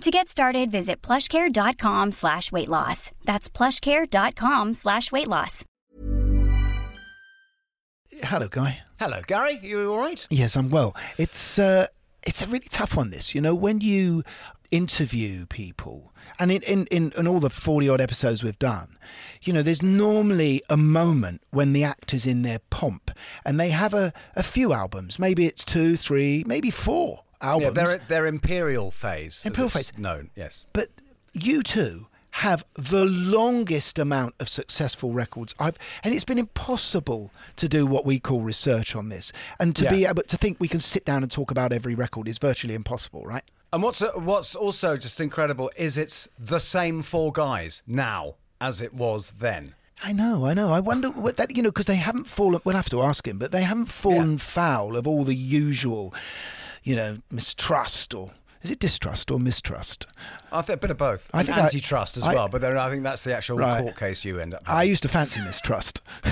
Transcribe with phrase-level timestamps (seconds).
[0.00, 3.10] To get started, visit plushcare.com slash weight loss.
[3.24, 5.64] That's plushcare.com slash weight loss.
[8.22, 8.80] Hello, Guy.
[9.00, 9.58] Hello, Gary.
[9.62, 10.26] You all right?
[10.30, 10.94] Yes, I'm well.
[11.18, 11.86] It's uh,
[12.22, 13.10] it's a really tough one.
[13.10, 14.22] This, you know, when you
[14.70, 18.98] interview people, and in, in, in, in all the forty odd episodes we've done,
[19.42, 23.10] you know, there's normally a moment when the actor's in their pomp,
[23.44, 25.18] and they have a, a few albums.
[25.18, 27.76] Maybe it's two, three, maybe four albums.
[27.76, 29.40] Yeah, they're their imperial phase.
[29.40, 29.92] as Imperial phase.
[29.96, 30.66] Known, yes.
[30.72, 30.88] But
[31.36, 32.06] U2
[32.38, 38.04] have the longest amount of successful records I've and it's been impossible to do what
[38.04, 41.22] we call research on this and to be able to think we can sit down
[41.22, 45.20] and talk about every record is virtually impossible right And what's uh, what's also just
[45.20, 49.74] incredible is it's the same four guys now as it was then.
[50.02, 50.72] I know, I know.
[50.72, 52.60] I wonder what that you know because they haven't fallen.
[52.64, 56.12] We'll have to ask him, but they haven't fallen foul of all the usual,
[56.84, 58.30] you know, mistrust or
[58.62, 60.06] is it distrust or mistrust?
[60.52, 61.28] I think a bit of both.
[61.34, 63.58] I and think I- antitrust as I- well, but then I think that's the actual
[63.58, 63.82] Right.
[63.82, 64.62] court case you end up.
[64.66, 66.00] I used to fancy mistrust.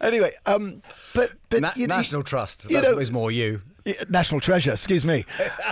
[0.00, 0.82] anyway, um,
[1.14, 2.64] but but Na- you National Trust.
[2.68, 3.62] you That's know- is more you.
[4.08, 5.24] National treasure, excuse me.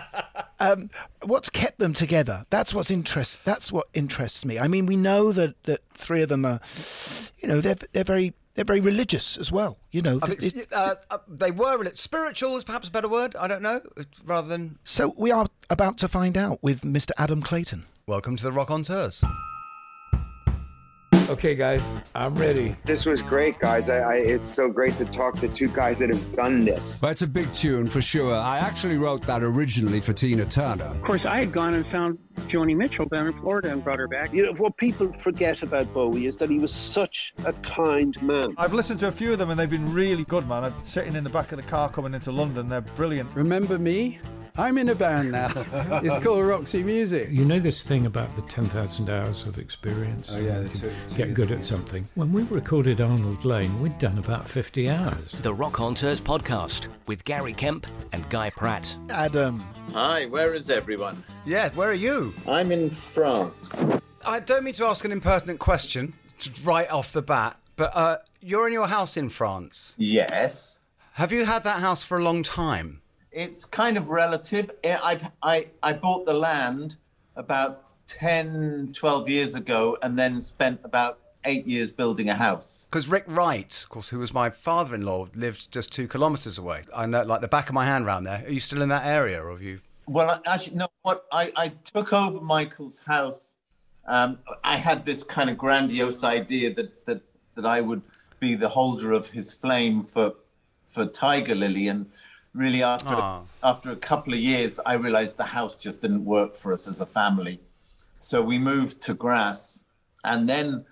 [0.61, 0.91] um,
[1.23, 2.45] what's kept them together?
[2.51, 3.45] That's what's interest.
[3.45, 4.59] That's what interests me.
[4.59, 6.59] I mean, we know that, that three of them are,
[7.41, 9.79] you know, they're they're very they're very religious as well.
[9.91, 13.37] You know, think It- uh, uh, they were spiritual is perhaps a better word.
[13.37, 13.81] I don't know,
[14.25, 17.11] rather than so we are about to find out with Mr.
[17.19, 17.85] Adam Clayton.
[18.07, 19.23] welcome to the Rockonteurs.
[21.31, 22.75] Okay, guys, I'm ready.
[22.85, 23.89] This was great, guys.
[23.89, 26.99] I, I, it's so great to talk to two guys that have done this.
[26.99, 28.35] That's a big tune for sure.
[28.35, 30.87] I actually wrote that originally for Tina Turner.
[30.87, 34.09] Of course, I had gone and found Joni Mitchell down in Florida and brought her
[34.09, 34.33] back.
[34.33, 38.53] You know, what people forget about Bowie is that he was such a kind man.
[38.59, 40.65] I've listened to a few of them and they've been really good, man.
[40.65, 42.67] I'm sitting in the back of the car coming into London.
[42.67, 43.31] They're brilliant.
[43.37, 44.19] Remember me?
[44.57, 45.51] I'm in a band now.
[46.03, 47.29] it's called Roxy Music.
[47.31, 50.37] You know this thing about the 10,000 hours of experience?
[50.37, 52.07] Oh, yeah, the two- two Get good at something.
[52.15, 55.33] When we recorded Arnold Layne, we'd done about 50 hours.
[55.33, 58.95] The Rockonteurs podcast with Gary Kemp and Guy Pratt.
[59.09, 61.25] Adam, Hi, where is everyone?
[61.45, 62.35] Yeah, where are you?
[62.47, 63.83] I'm in France.
[64.25, 66.15] I don't mean to ask an impertinent question
[66.63, 69.95] right off the bat, but uh, you're in your house in France.
[69.97, 70.79] Yes.
[71.15, 73.00] Have you had that house for a long time?
[73.33, 74.71] It's kind of relative.
[74.85, 76.97] I- I've, I, I bought the land
[77.37, 82.87] about 10, 12 years ago and then spent about eight years building a house.
[82.91, 86.83] Because Rick Wright, of course, who was my father-in-law, lived just two kilometres away.
[86.95, 88.45] I know, like the back of my hand round there.
[88.47, 89.81] Are you still in that area, or have you?
[90.07, 93.55] Well, actually, no, what I, I took over Michael's house.
[94.07, 97.23] Um, I had this kind of grandiose idea that, that,
[97.55, 98.03] that I would
[98.41, 100.35] be the holder of his flame for,
[100.89, 101.87] for Tiger Lily.
[101.87, 102.11] And
[102.55, 103.43] really, after, Ah.
[103.63, 107.01] after a couple of years, I realized the house just didn't work for us as
[107.01, 107.61] a family.
[108.19, 109.81] So we moved to Grasse.
[110.25, 110.85] And then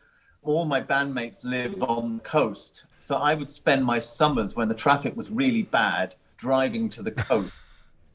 [0.43, 2.85] all my bandmates live on the coast.
[3.01, 7.11] So I would spend my summers when the traffic was really bad driving to the
[7.31, 7.53] coast.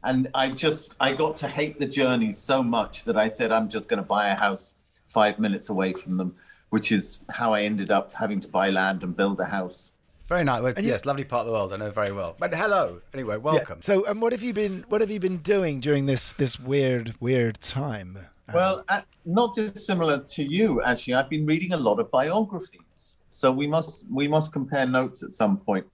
[0.03, 3.69] and I just I got to hate the journey so much that I said I'm
[3.69, 4.75] just going to buy a house
[5.07, 6.35] 5 minutes away from them,
[6.71, 9.92] which is how I ended up having to buy land and build a house.
[10.27, 10.61] Very nice.
[10.61, 11.73] Well, And you- yes, lovely part of the world.
[11.73, 12.35] I know very well.
[12.39, 13.79] But hello, anyway, welcome.
[13.79, 13.85] Yeah.
[13.85, 17.15] So, um, what have you been what have you been doing during this this weird
[17.19, 18.17] weird time?
[18.47, 18.55] Adam?
[18.55, 21.15] Well, uh, not dissimilar to you, actually.
[21.15, 25.33] I've been reading a lot of biographies, so we must we must compare notes at
[25.33, 25.85] some point.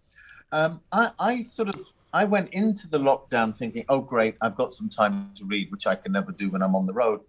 [0.51, 1.79] Um, I, I sort of
[2.13, 5.85] I went into the lockdown thinking, oh great, I've got some time to read, which
[5.88, 7.22] I can never do when I'm on the road.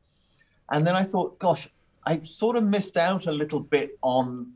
[0.71, 1.69] And then I thought, gosh,
[2.06, 4.53] I sort of missed out a little bit on,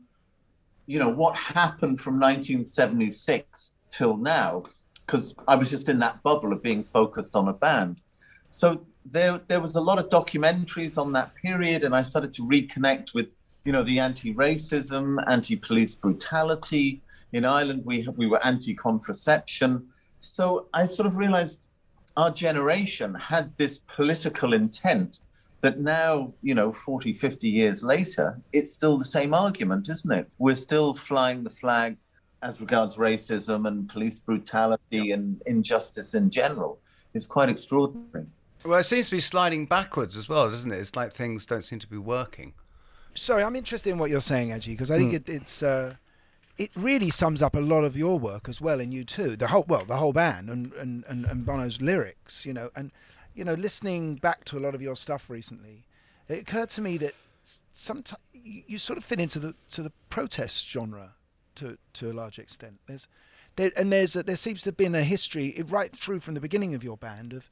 [0.87, 4.63] you know, what happened from 1976 till now,
[5.05, 8.01] because I was just in that bubble of being focused on a band.
[8.49, 12.43] So there, there was a lot of documentaries on that period, and I started to
[12.43, 13.27] reconnect with,
[13.63, 17.01] you know, the anti-racism, anti-police brutality.
[17.33, 19.87] In Ireland, we we were anti-contraception.
[20.19, 21.67] So I sort of realized
[22.15, 25.19] our generation had this political intent
[25.65, 30.27] that now, you know, 40, 50 years later, it's still the same argument, isn't it?
[30.37, 31.97] We're still flying the flag
[32.41, 36.79] as regards racism and police brutality and injustice in general.
[37.15, 38.27] It's quite extraordinary.
[38.63, 40.77] Well, it seems to be sliding backwards as well, doesn't it?
[40.79, 42.53] It's like things don't seem to be working.
[43.15, 45.15] sorry, I'm interested in what you're saying, Angie, because I think Mm.
[45.15, 45.95] it, it's uh,
[46.57, 49.37] it really sums up a lot of your work as well, and U2.
[49.39, 52.91] The whole well, the whole band, and and and, and Bono's lyrics, you know, and
[53.35, 55.83] you know, listening back to a lot of your stuff recently,
[56.27, 57.13] it occurred to me that
[57.73, 61.13] sometimes you, sort of fit into the to the protest genre
[61.55, 62.79] to to a large extent.
[62.87, 63.07] There's
[63.55, 66.39] there, and there's a, there seems to have been a history right through from the
[66.39, 67.49] beginning of your band of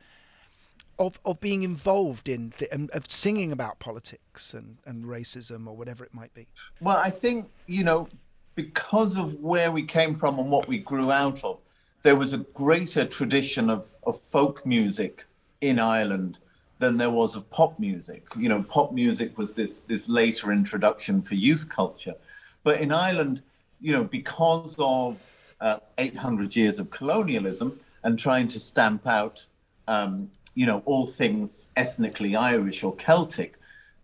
[0.97, 6.03] of of being involved in th- of singing about politics and, and racism or whatever
[6.03, 6.47] it might be.
[6.79, 8.07] Well, I think, you know,
[8.56, 11.59] because of where we came from and what we grew out of,
[12.03, 15.25] there was a greater tradition of, of folk music
[15.69, 16.38] in Ireland
[16.77, 18.25] than there was of pop music.
[18.38, 22.15] You know, pop music was this this later introduction for youth culture.
[22.63, 23.42] But in Ireland,
[23.81, 25.21] you know, because of
[25.60, 29.45] uh, 800 years of colonialism and trying to stamp out,
[29.88, 33.56] um, you know, all things ethnically Irish or Celtic,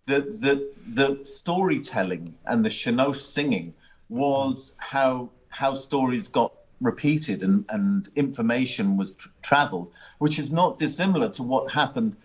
[0.06, 0.56] the, the,
[0.96, 3.74] the storytelling and the sean-nós singing
[4.10, 10.78] was how, how stories got repeated and, and information was tr- traveled, which is not
[10.78, 12.16] dissimilar to what happened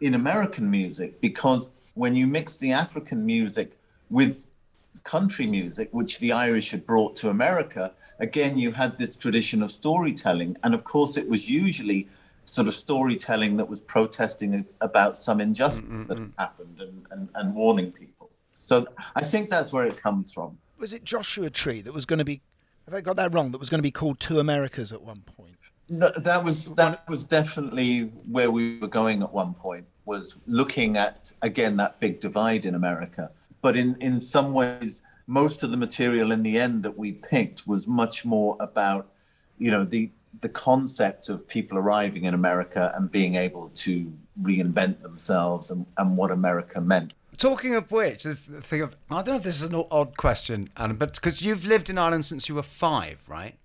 [0.00, 3.76] in American music, because when you mix the African music
[4.10, 4.44] with
[5.04, 9.70] country music, which the Irish had brought to America, again, you had this tradition of
[9.70, 10.56] storytelling.
[10.62, 12.08] And of course, it was usually
[12.44, 17.92] sort of storytelling that was protesting about some injustice that happened and, and, and warning
[17.92, 18.30] people.
[18.58, 20.58] So I think that's where it comes from.
[20.78, 22.40] Was it Joshua Tree that was going to be?
[22.88, 23.52] Have I got that wrong?
[23.52, 25.58] That was going to be called Two Americas at one point.
[25.90, 30.96] Th- that was that was definitely where we were going at one point was looking
[30.96, 33.30] at again that big divide in America
[33.60, 37.66] but in in some ways most of the material in the end that we picked
[37.66, 39.08] was much more about
[39.58, 44.12] you know the the concept of people arriving in America and being able to
[44.42, 49.28] reinvent themselves and, and what America meant Talking of which, the thing of I don't
[49.28, 52.48] know if this is an odd question, Anna, but because you've lived in Ireland since
[52.48, 53.56] you were five, right?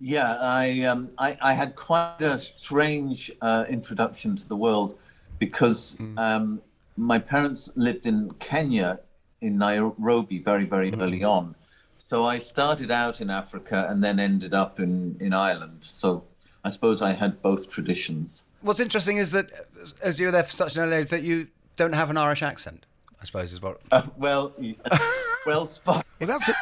[0.00, 4.98] Yeah, I, um, I I had quite a strange uh, introduction to the world
[5.38, 6.62] because um,
[6.96, 9.00] my parents lived in Kenya,
[9.42, 11.54] in Nairobi, very very early on.
[11.98, 15.80] So I started out in Africa and then ended up in in Ireland.
[15.84, 16.24] So
[16.64, 18.44] I suppose I had both traditions.
[18.62, 19.50] What's interesting is that
[19.82, 22.16] as- as you were there for such an early age, that you don't have an
[22.16, 22.86] Irish accent.
[23.20, 23.80] I suppose is what.
[23.90, 24.76] Uh, well, y-
[25.46, 26.04] well spotted.
[26.20, 26.56] Well, that's it.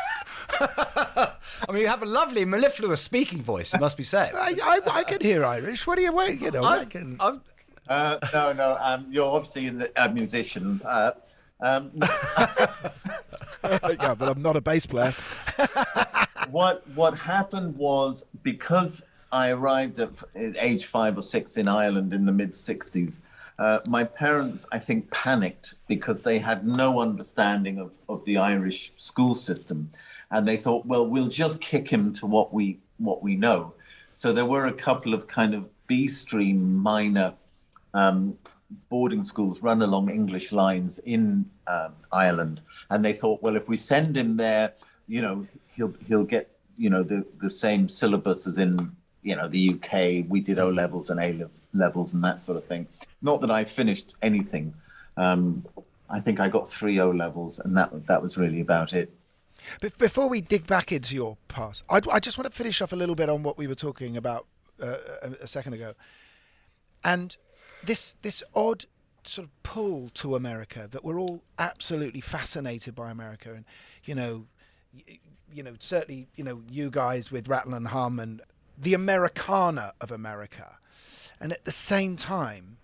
[0.60, 3.72] I mean, you have a lovely mellifluous speaking voice.
[3.72, 4.34] It must be said.
[4.34, 5.86] I, I, I can hear Irish.
[5.86, 6.40] What do you wait?
[6.40, 7.16] You know, I, can.
[7.18, 7.40] I'm,
[7.88, 10.80] Uh, no, no, um, you're obviously in the, a musician.
[10.84, 11.12] Uh,
[11.60, 11.90] um,
[13.64, 15.14] yeah, but I'm not a bass player.
[16.50, 19.02] what what happened was because
[19.32, 23.20] I arrived at at age five or six in Ireland in the mid '60s.
[23.60, 28.94] Uh, my parents, I think, panicked because they had no understanding of, of the Irish
[28.96, 29.90] school system,
[30.30, 33.74] and they thought, well, we'll just kick him to what we what we know.
[34.14, 37.34] So there were a couple of kind of B stream minor
[37.92, 38.38] um,
[38.88, 43.76] boarding schools run along English lines in um, Ireland, and they thought, well, if we
[43.76, 44.72] send him there,
[45.06, 49.48] you know, he'll he'll get you know the the same syllabus as in you know
[49.48, 50.24] the UK.
[50.30, 52.86] We did O levels and A lev- levels and that sort of thing.
[53.22, 54.74] Not that I finished anything.
[55.16, 55.64] Um,
[56.08, 59.12] I think I got three O levels, and that that was really about it.
[59.80, 62.92] Be- Before we dig back into your past, I, I just want to finish off
[62.92, 64.46] a little bit on what we were talking about
[64.82, 64.96] uh,
[65.40, 65.94] a, second ago,
[67.04, 67.36] and
[67.84, 68.86] this this odd
[69.22, 73.64] sort of pull to America that we're all absolutely fascinated by America, and
[74.04, 74.46] you know,
[75.52, 78.42] you know, certainly you know you guys with Rattle and Hum and
[78.76, 80.78] the Americana of America,
[81.40, 82.76] and at the same time.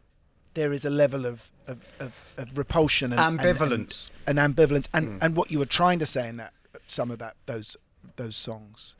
[0.55, 4.09] There is a level of, of, of, of repulsion and and- Ambivalence.
[4.27, 6.55] and, and ambivalence, and, and what you were trying to say in that
[6.87, 7.77] some of that those
[8.17, 8.97] those songs,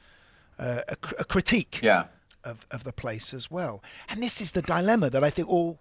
[0.59, 2.09] uh, a, a critique Yeah.
[2.45, 3.83] of, of the place as well.
[4.07, 5.79] And this is the dilemma that I think all,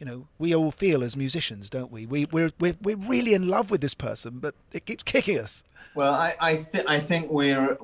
[0.00, 2.04] you know, we all feel as musicians, don't we?
[2.04, 5.62] We we're we're, we're really in love with this person, but it keeps kicking us.
[5.94, 7.78] Well, I I, th- I think we're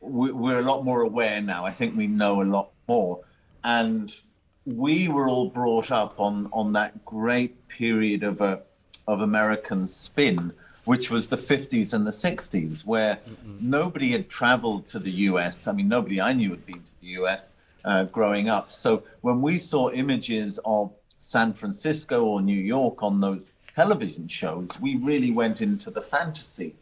[0.00, 1.64] we're a lot more aware now.
[1.64, 3.20] I think we know a lot more,
[3.62, 4.12] and
[4.66, 8.60] we were all brought up on on that great period of a
[9.06, 10.52] of American spin,
[10.84, 13.18] which was the 50s and the 60s, where
[13.60, 15.66] nobody had traveled to the US.
[15.66, 18.70] I mean, nobody I knew had been to the US uh, growing up.
[18.70, 24.68] So when we saw images of San Francisco or New York on those television shows,
[24.80, 26.74] we really went into the fantasy.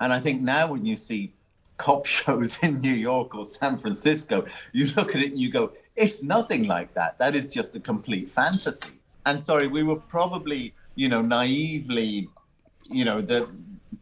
[0.00, 1.32] And I think now when you see
[1.76, 5.72] cop shows in New York or San Francisco, you look at it and you go,
[5.96, 7.18] it's nothing like that.
[7.18, 8.88] That is just a complete fantasy.
[9.24, 12.28] And sorry, we were probably, you know, naively,
[12.90, 13.48] you know, the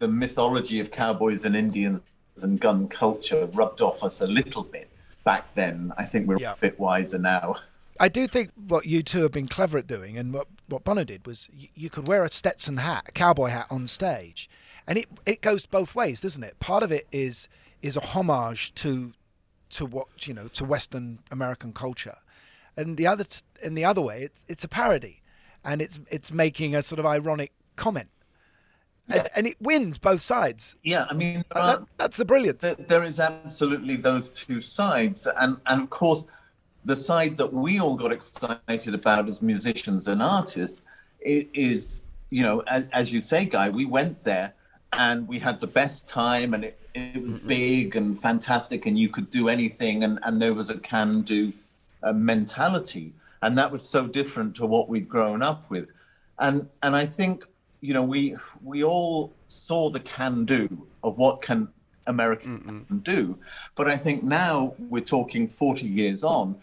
[0.01, 2.01] the mythology of cowboys and Indians
[2.43, 4.91] and gun culture rubbed off us a little bit
[5.25, 5.93] back then.
[5.97, 6.53] I think we're Yeah.
[6.55, 7.57] a bit wiser now.
[8.01, 11.27] I do think what U2 have been clever at doing, and what what Bono did
[11.27, 14.51] was you, you could wear a Stetson hat, a cowboy hat on stage,
[14.87, 16.59] and it it goes both ways, doesn't it?
[16.59, 17.49] Part of it is
[17.83, 19.13] is a homage to
[19.75, 22.17] to what you know to Western American culture,
[22.77, 25.23] and the other t- in the other way, it, it's a parody,
[25.65, 28.09] and it's it's making a sort of ironic comment,
[29.09, 30.77] and, and it wins both sides.
[30.83, 32.63] Yeah, I mean, are- that, uh, that's the brilliance.
[32.63, 36.27] There, there is absolutely those two sides, and and of course,
[36.85, 40.85] the side that we all got excited about as musicians and artists
[41.21, 44.53] is, you know, as, as you say, Guy, we went there
[44.93, 49.09] and we had the best time, and it, it was big and fantastic, and you
[49.09, 51.53] could do anything, and and there was a can-do
[52.03, 55.89] uh, mentality, and that was so different to what we'd grown up with,
[56.39, 57.45] and and I think
[57.81, 61.69] you know we we all saw the can-do of what can
[62.07, 63.39] America can do,
[63.75, 66.57] but I think now we're talking 40 years on,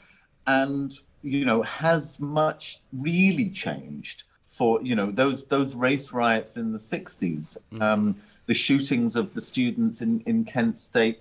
[0.47, 6.71] and you know has much really changed for you know those those race riots in
[6.71, 8.15] the 60s, um,
[8.51, 11.19] the shootings of the students in in Kent State,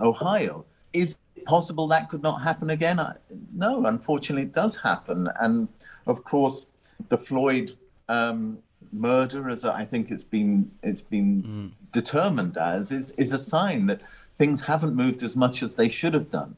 [0.00, 0.64] Ohio.
[0.92, 2.98] Is it possible that could not happen again?
[2.98, 3.14] I,
[3.54, 5.28] no, unfortunately, it does happen.
[5.38, 5.68] And
[6.12, 6.66] of course,
[7.08, 7.76] the Floyd
[8.08, 8.58] um,
[8.92, 14.00] murder, as I think it's been it's been determined as, is is a sign that
[14.40, 16.56] things haven't moved as much as they should have done.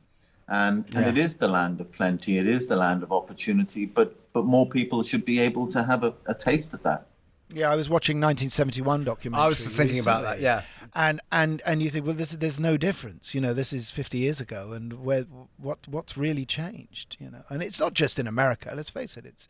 [0.48, 2.38] And and it is the land of plenty.
[2.38, 3.84] It is the land of opportunity.
[3.84, 7.00] But but more people should be able to have a, a taste of that.
[7.54, 9.44] Yeah, I was watching 1971 documentary.
[9.44, 10.62] I was thinking about that, yeah.
[10.94, 13.34] And and and you think, well, this, there's no difference.
[13.34, 15.22] You know, this is 50 years ago, and where
[15.56, 17.16] what what's really changed?
[17.18, 18.72] You know, and it's not just in America.
[18.74, 19.48] Let's face it, it's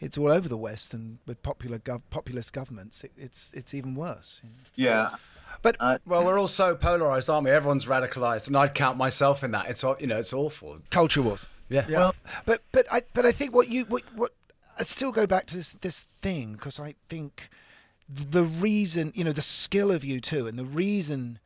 [0.00, 3.94] it's all over the West, and with popular gov- populist governments, it, it's it's even
[3.94, 4.40] worse.
[4.42, 4.56] you know.
[4.90, 5.16] Yeah.
[5.62, 7.50] But uh, well, we're all so polarized, aren't we?
[7.50, 9.68] Everyone's radicalized, and I'd count myself in that.
[9.68, 10.78] It's you know, it's awful.
[10.90, 11.46] Culture wars.
[11.68, 11.86] Yeah.
[11.88, 14.32] Well, but but I but I think what you what what
[14.78, 17.48] I still go back to this this thing because I think
[18.08, 21.38] the reason you know the skill of U2, and the reason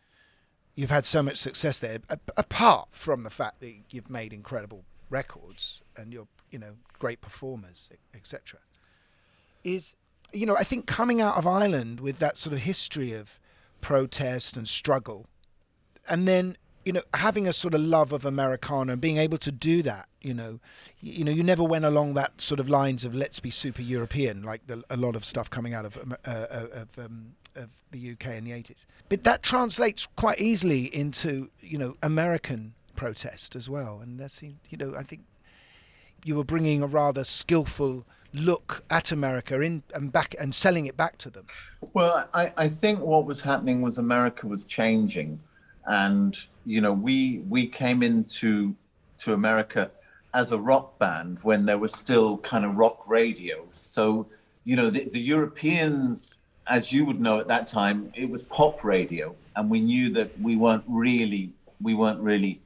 [0.75, 1.99] you've had so much success there,
[2.37, 7.89] apart from the fact that you've made incredible records and you're you know great performers,
[8.15, 8.61] etc.,
[9.65, 9.95] is
[10.33, 13.39] you know I think coming out of Ireland with that sort of history of
[13.81, 15.27] protest and struggle
[16.09, 19.53] and then you know having a sort of love of americana and being able to
[19.53, 20.61] do that you know
[21.03, 23.83] y- you know you never went along that sort of lines of let's be super
[23.83, 27.33] european like the, a lot of stuff coming out of Am- uh, uh, of, um,
[27.57, 32.75] of the UK in the 80s but that translates quite easily into you know american
[32.97, 34.01] protest as well.
[34.03, 35.23] And that's you know i think
[36.23, 40.97] you were bringing a rather skillful look at america in and back and selling it
[40.97, 41.47] back to them.
[41.95, 45.41] Well, I, I think what was happening was America was changing,
[45.87, 46.37] and
[46.67, 48.77] you know we we came into
[49.19, 49.91] to America
[50.33, 53.67] as a rock band when there was still kind of rock radio.
[53.73, 54.27] So
[54.65, 58.85] you know the, the Europeans, as you would know at that time, it was pop
[58.85, 62.61] radio, and we knew that we weren't really we weren't really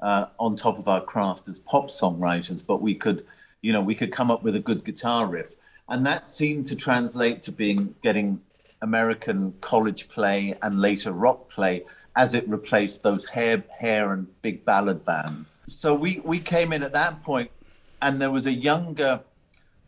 [0.00, 3.24] uh, on top of our craft as pop songwriters, but we could,
[3.62, 5.54] you know, we could come up with a good guitar riff,
[5.88, 8.40] and that seemed to translate to being getting
[8.82, 11.84] American college play and later rock play
[12.16, 15.60] as it replaced those hair, hair and big ballad bands.
[15.66, 17.50] So we we came in at that point,
[18.02, 19.20] and there was a younger,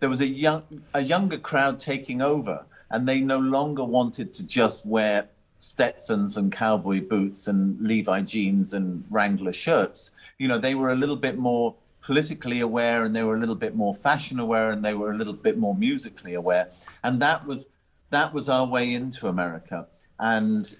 [0.00, 0.62] there was a young
[0.94, 6.50] a younger crowd taking over, and they no longer wanted to just wear Stetsons and
[6.50, 10.10] cowboy boots and Levi jeans and Wrangler shirts.
[10.38, 13.54] You know, they were a little bit more politically aware and they were a little
[13.54, 16.68] bit more fashion aware and they were a little bit more musically aware.
[17.04, 17.68] And that was
[18.10, 19.86] that was our way into America.
[20.18, 20.74] And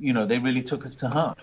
[0.00, 1.38] you know, they really took us to heart.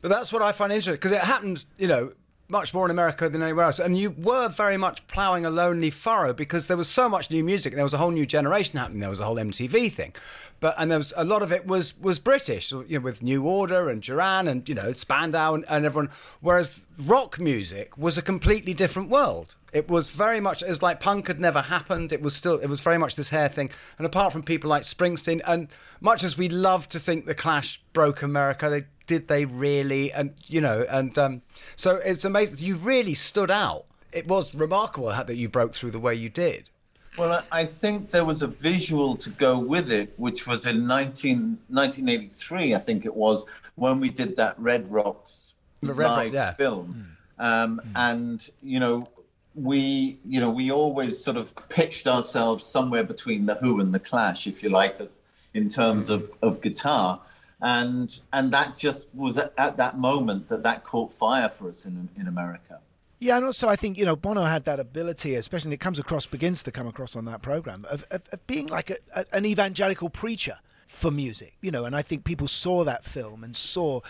[0.00, 2.12] But that's what I find interesting because it happened, you know,
[2.50, 3.78] much more in America than anywhere else.
[3.78, 7.44] And you were very much ploughing a lonely furrow because there was so much new
[7.44, 7.74] music.
[7.74, 9.00] There was a whole new generation happening.
[9.00, 10.14] There was a whole MTV thing,
[10.58, 13.44] but and there was a lot of it was was British, you know, with New
[13.44, 16.10] Order and Duran and you know Spandau and, and everyone.
[16.40, 19.56] Whereas rock music was a completely different world.
[19.72, 22.12] It was very much it was like punk had never happened.
[22.12, 23.70] It was still it was very much this hair thing.
[23.98, 25.68] And apart from people like Springsteen, and
[26.00, 30.12] much as we love to think the Clash broke America, they did they really?
[30.12, 31.42] And you know, and um,
[31.76, 32.64] so it's amazing.
[32.64, 33.84] You really stood out.
[34.12, 36.68] It was remarkable that you broke through the way you did.
[37.16, 41.58] Well, I think there was a visual to go with it, which was in 19,
[41.68, 46.34] 1983, I think it was, when we did that Red Rocks The Red Rock, live
[46.34, 46.54] yeah.
[46.54, 47.16] film.
[47.38, 49.08] Um, And, you know,
[49.54, 53.98] we, you know, we always sort of pitched ourselves somewhere between The Who and The
[53.98, 55.20] Clash, if you like, as,
[55.54, 56.36] in terms of, mm.
[56.42, 57.20] of guitar.
[57.62, 61.84] And and that just was at, at that moment that that caught fire for us
[61.84, 62.80] in in America.
[63.18, 65.98] Yeah, and also I think you know Bono had that ability, especially when it comes
[65.98, 69.26] across, begins to come across on that program of, of, of being like a, a,
[69.32, 71.84] an evangelical preacher for music, you know.
[71.84, 74.00] And I think people saw that film and saw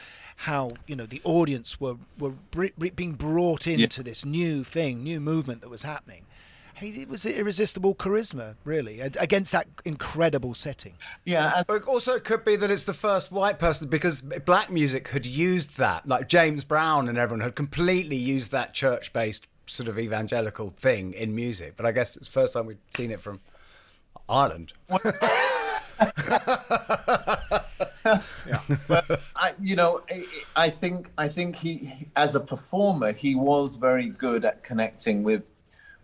[0.41, 4.05] how you know the audience were were br- br- being brought into yeah.
[4.05, 6.25] this new thing, new movement that was happening.
[6.83, 10.95] It was irresistible charisma, really, against that incredible setting.
[11.27, 11.63] Yeah.
[11.67, 15.27] But also, it could be that it's the first white person because black music had
[15.27, 20.71] used that, like James Brown and everyone had completely used that church-based sort of evangelical
[20.71, 21.75] thing in music.
[21.77, 23.41] But I guess it's the first time we've seen it from
[24.27, 24.73] Ireland.
[28.05, 28.61] yeah.
[28.89, 30.25] But I, you know, I,
[30.57, 35.43] I think I think he, as a performer, he was very good at connecting with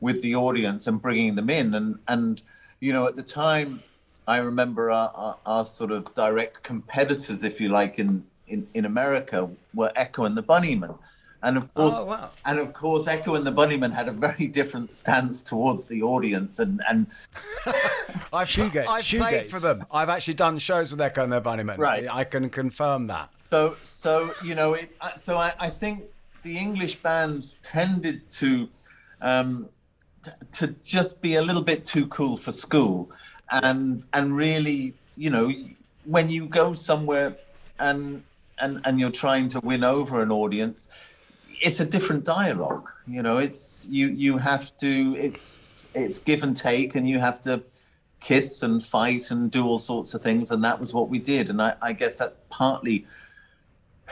[0.00, 1.74] with the audience and bringing them in.
[1.74, 2.40] And and
[2.80, 3.82] you know, at the time,
[4.28, 8.84] I remember our, our, our sort of direct competitors, if you like, in, in in
[8.84, 10.98] America were Echo and the Bunnymen.
[11.46, 12.30] And of course, oh, wow.
[12.44, 16.58] and of course, Echo and the Bunnymen had a very different stance towards the audience.
[16.58, 17.06] And and
[18.32, 19.18] I've, Shoegate, I've shoegate.
[19.18, 19.86] played for them.
[19.92, 21.78] I've actually done shows with Echo and the Bunnymen.
[21.78, 23.30] Right, I can confirm that.
[23.50, 26.06] So so you know, it, so I, I think
[26.42, 28.68] the English bands tended to
[29.22, 29.68] um,
[30.50, 33.08] to just be a little bit too cool for school
[33.52, 35.52] and and really you know
[36.04, 37.36] when you go somewhere
[37.78, 38.24] and
[38.58, 40.88] and and you're trying to win over an audience
[41.60, 46.56] it's a different dialogue you know it's you you have to it's it's give and
[46.56, 47.62] take and you have to
[48.20, 51.48] kiss and fight and do all sorts of things and that was what we did
[51.50, 53.06] and i, I guess that partly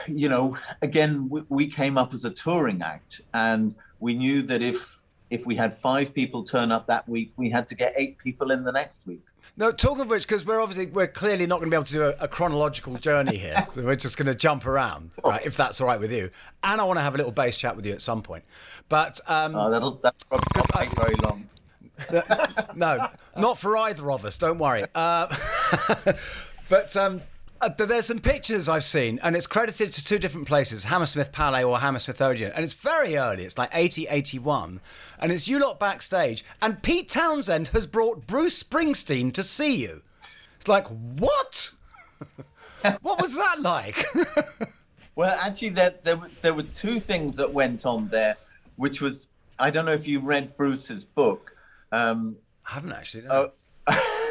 [0.07, 4.61] you know again we, we came up as a touring act and we knew that
[4.61, 8.17] if if we had five people turn up that week, we had to get eight
[8.17, 9.23] people in the next week.
[9.57, 11.93] No, talk of which, because we're obviously we're clearly not going to be able to
[11.93, 13.65] do a, a chronological journey here.
[13.75, 15.45] we're just going to jump around, right?
[15.45, 16.29] If that's all right with you.
[16.61, 18.43] And I want to have a little base chat with you at some point.
[18.89, 21.49] But um, oh, that'll that's probably not take very long.
[22.75, 24.37] no, not for either of us.
[24.37, 24.85] Don't worry.
[24.93, 25.33] Uh,
[26.69, 27.21] but um,
[27.61, 31.63] uh, there's some pictures I've seen, and it's credited to two different places Hammersmith Palais
[31.63, 32.51] or Hammersmith Odeon.
[32.53, 34.81] And it's very early, it's like 80, 81.
[35.19, 40.01] And it's you lot backstage, and Pete Townshend has brought Bruce Springsteen to see you.
[40.57, 41.71] It's like, what?
[43.01, 44.05] what was that like?
[45.15, 48.35] well, actually, there, there, there were two things that went on there,
[48.75, 51.55] which was I don't know if you read Bruce's book.
[51.91, 52.37] Um,
[52.67, 53.23] I haven't actually.
[53.23, 53.51] No.
[53.87, 54.27] Oh,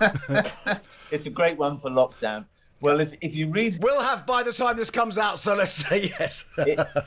[1.10, 2.46] it's a great one for lockdown.
[2.82, 3.78] Well, if, if you read.
[3.80, 6.44] We'll have by the time this comes out, so let's say yes.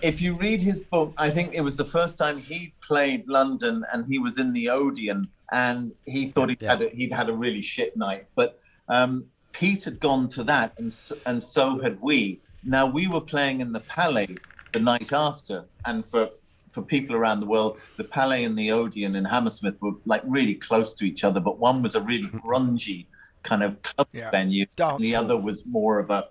[0.02, 3.84] if you read his book, I think it was the first time he played London
[3.92, 6.72] and he was in the Odeon and he thought he'd, yeah.
[6.72, 8.26] had, a, he'd had a really shit night.
[8.36, 8.58] But
[8.88, 12.40] um, Pete had gone to that and, and so had we.
[12.64, 14.38] Now, we were playing in the Palais
[14.72, 15.66] the night after.
[15.84, 16.30] And for,
[16.72, 20.56] for people around the world, the Palais and the Odeon in Hammersmith were like really
[20.56, 23.08] close to each other, but one was a really grungy
[23.46, 24.30] kind of club yeah.
[24.32, 24.66] venue.
[24.76, 26.28] Dance the other was more of a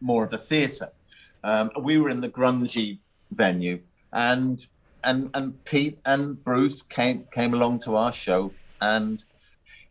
[0.00, 0.90] more of a theatre.
[1.44, 2.98] Um, we were in the grungy
[3.30, 3.80] venue,
[4.12, 4.66] and
[5.04, 9.24] and and Pete and Bruce came came along to our show, and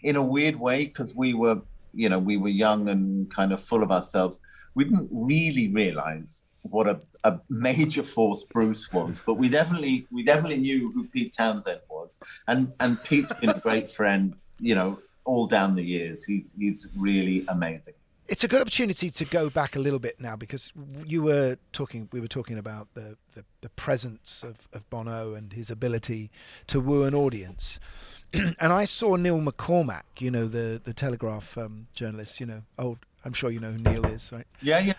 [0.04, 1.62] in a weird way, because we were
[1.94, 4.40] you know we were young and kind of full of ourselves,
[4.76, 10.24] we didn't really realize what a, a major force Bruce was, but we definitely we
[10.24, 15.00] definitely knew who Pete Townshend was, and and Pete's been a great friend, you know,
[15.28, 16.24] all down the years.
[16.24, 17.94] He's he's really amazing.
[18.28, 20.74] It's a good opportunity to go back a little bit now because
[21.06, 22.10] you were talking.
[22.12, 26.32] We were talking about the the, the presence of, of Bono and his ability
[26.68, 27.80] to woo an audience.
[28.34, 32.40] and I saw Neil McCormick, you know, the the Telegraph um, journalist.
[32.40, 33.00] You know, old.
[33.24, 34.48] I'm sure you know who Neil is, right?
[34.62, 34.94] Yeah, yeah.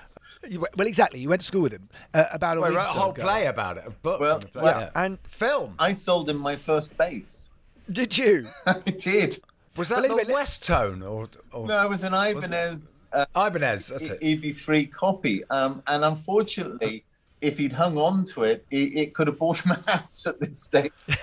[0.46, 1.18] You, well, exactly.
[1.18, 3.22] You went to school with him uh, about a well, week wrote a whole ago.
[3.22, 5.74] play about it, a book, well, well, yeah, and film.
[5.78, 7.48] I sold him my first bass.
[7.90, 8.46] Did you?
[8.66, 9.40] I did.
[9.78, 13.06] Was that the Westone or, or, No, it was an Ibanez.
[13.12, 14.20] Uh, Ibanez, that's it.
[14.20, 17.04] EV3 copy, um, and unfortunately,
[17.40, 20.40] if he'd hung on to it, it, it could have bought him a house at
[20.40, 20.90] this stage.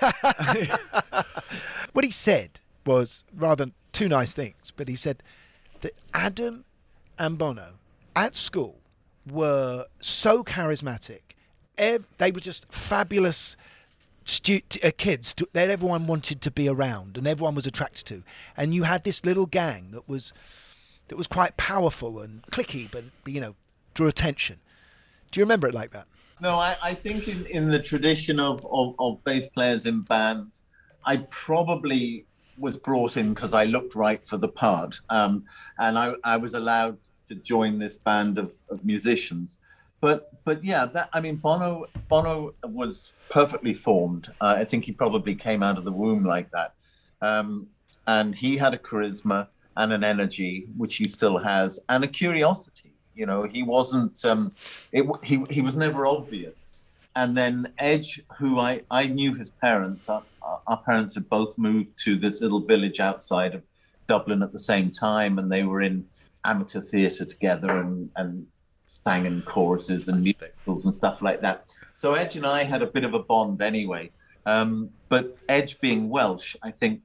[1.92, 5.22] what he said was rather two nice things, but he said
[5.82, 6.64] that Adam
[7.18, 7.74] and Bono
[8.14, 8.78] at school
[9.30, 11.20] were so charismatic.
[11.76, 13.54] They were just fabulous
[14.26, 18.22] stu- uh, kids that everyone wanted to be around and everyone was attracted to,
[18.56, 20.32] and you had this little gang that was
[21.08, 23.54] that was quite powerful and cliquey, but you know
[23.94, 24.58] drew attention.
[25.30, 26.06] Do you remember it like that?
[26.40, 30.64] No, I, I think in, in the tradition of, of, of bass players in bands,
[31.04, 32.26] I probably
[32.58, 35.44] was brought in because I looked right for the part, um,
[35.78, 39.58] and I, I was allowed to join this band of, of musicians.
[40.06, 44.32] But but yeah, that I mean, Bono Bono was perfectly formed.
[44.40, 46.74] Uh, I think he probably came out of the womb like that,
[47.20, 47.66] um,
[48.06, 52.92] and he had a charisma and an energy which he still has, and a curiosity.
[53.16, 54.24] You know, he wasn't.
[54.24, 54.52] Um,
[54.92, 56.92] it, he he was never obvious.
[57.16, 60.08] And then Edge, who I I knew his parents.
[60.08, 60.22] Our,
[60.68, 63.62] our parents had both moved to this little village outside of
[64.06, 66.06] Dublin at the same time, and they were in
[66.44, 68.46] amateur theatre together and and
[69.04, 71.66] sang in choruses and musicals and stuff like that.
[71.94, 74.10] So Edge and I had a bit of a bond anyway.
[74.46, 77.02] Um, but Edge, being Welsh, I think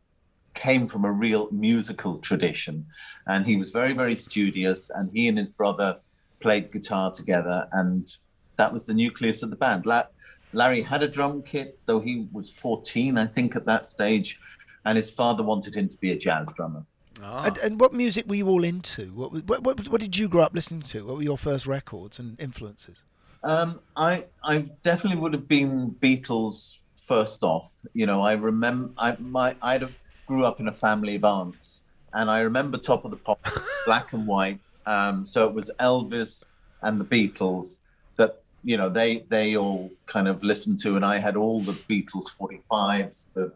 [0.54, 2.86] came from a real musical tradition,
[3.26, 4.90] and he was very very studious.
[4.90, 6.00] And he and his brother
[6.40, 8.12] played guitar together, and
[8.58, 9.86] that was the nucleus of the band.
[9.86, 10.08] La-
[10.54, 14.40] Larry had a drum kit, though he was 14, I think, at that stage,
[14.86, 16.84] and his father wanted him to be a jazz drummer.
[17.24, 17.44] Ah.
[17.44, 19.14] And, and, what music were you all into?
[19.14, 21.06] What, what, what, what, did you grow up listening to?
[21.06, 23.04] What were your first records and influences?
[23.44, 27.74] Um, I I definitely would have been Beatles first off.
[27.94, 29.80] You know, I remember I my I
[30.28, 33.46] grew up in a family of aunts, and I remember Top of the Pop,
[33.86, 34.60] black and white.
[34.86, 36.44] Um, so it was Elvis
[36.82, 37.78] and the Beatles
[38.18, 41.74] that you know they they all kind of listened to, and I had all the
[41.74, 43.54] Beatles 45s, the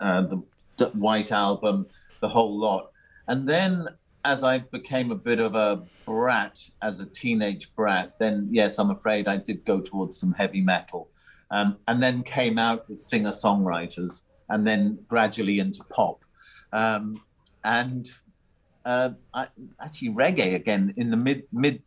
[0.00, 0.42] uh, the,
[0.76, 1.86] the White Album
[2.20, 2.90] the whole lot.
[3.26, 3.88] And then
[4.24, 8.90] as I became a bit of a brat, as a teenage brat, then yes, I'm
[8.90, 11.08] afraid I did go towards some heavy metal.
[11.50, 16.22] Um, and then came out with singer songwriters and then gradually into pop.
[16.74, 17.22] Um,
[17.64, 18.10] and
[18.84, 19.48] uh, I,
[19.80, 21.82] actually reggae again in the mid mid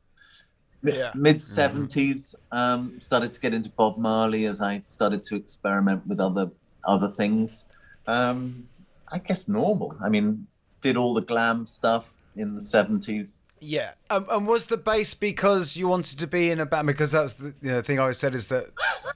[0.84, 1.12] yeah.
[1.16, 2.58] mid 70s mm-hmm.
[2.58, 6.50] um, started to get into bob marley as i started to experiment with other
[6.86, 7.66] other things
[8.08, 8.68] um,
[9.12, 9.96] I guess normal.
[10.04, 10.48] I mean,
[10.82, 13.42] did all the glam stuff in the seventies.
[13.64, 16.88] Yeah, um, and was the bass because you wanted to be in a band?
[16.88, 18.72] Because that's the you know, thing I always said is that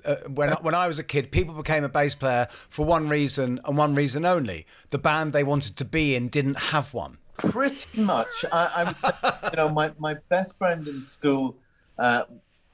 [0.05, 3.59] uh, when when I was a kid, people became a bass player for one reason
[3.65, 7.17] and one reason only: the band they wanted to be in didn't have one.
[7.37, 9.49] Pretty much, I, I would say.
[9.51, 11.55] you know, my my best friend in school
[11.97, 12.25] uh,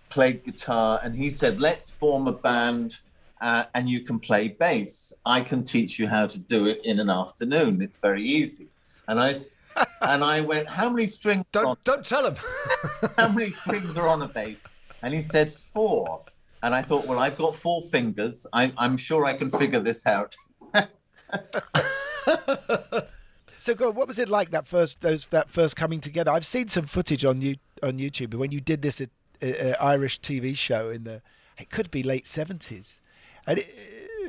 [0.10, 3.00] played guitar, and he said, "Let's form a band."
[3.42, 5.12] Uh, and you can play bass.
[5.26, 7.82] I can teach you how to do it in an afternoon.
[7.82, 8.68] It's very easy.
[9.08, 9.36] And I
[10.02, 11.46] and I went, how many strings?
[11.52, 11.78] Don't on?
[11.84, 12.36] don't tell him.
[13.18, 14.62] how many strings are on a bass?
[15.02, 16.24] And he said four.
[16.64, 18.46] And I thought, well, I've got four fingers.
[18.54, 20.36] I, I'm sure I can figure this out.
[23.58, 26.30] so, God, what was it like that first those that first coming together?
[26.30, 29.06] I've seen some footage on you on YouTube when you did this uh,
[29.44, 31.24] uh, Irish TV show in the
[31.58, 33.02] it could be late seventies
[33.48, 33.68] and it,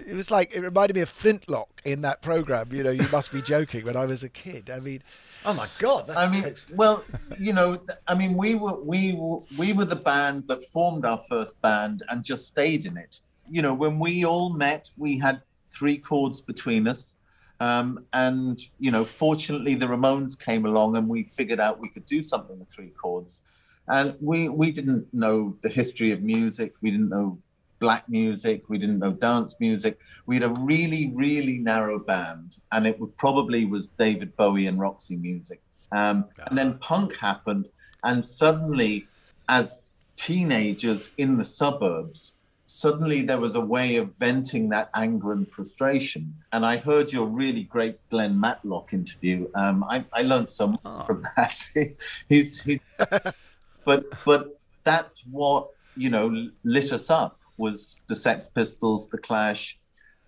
[0.06, 2.72] it was like it reminded me of Flintlock in that program.
[2.72, 3.84] You know, you must be joking.
[3.84, 5.02] When I was a kid, I mean.
[5.44, 6.08] Oh my God!
[6.10, 7.02] I mean, well,
[7.38, 11.18] you know, I mean, we were we were we were the band that formed our
[11.18, 13.18] first band and just stayed in it.
[13.50, 17.14] You know, when we all met, we had three chords between us,
[17.58, 22.06] um, and you know, fortunately, the Ramones came along and we figured out we could
[22.06, 23.40] do something with three chords.
[23.88, 26.74] And we we didn't know the history of music.
[26.80, 27.38] We didn't know
[27.82, 29.98] black music, we didn't know dance music.
[30.26, 34.78] We had a really, really narrow band, and it would probably was David Bowie and
[34.78, 35.60] Roxy music.
[35.90, 37.68] Um, and then punk happened,
[38.04, 39.08] and suddenly,
[39.48, 42.34] as teenagers in the suburbs,
[42.66, 46.32] suddenly there was a way of venting that anger and frustration.
[46.52, 49.48] And I heard your really great Glenn Matlock interview.
[49.56, 51.02] Um, I, I learned so much oh.
[51.02, 51.52] from that.
[52.28, 52.80] he's, he's
[53.84, 59.78] but but that's what you know lit us up was the Sex Pistols, the Clash,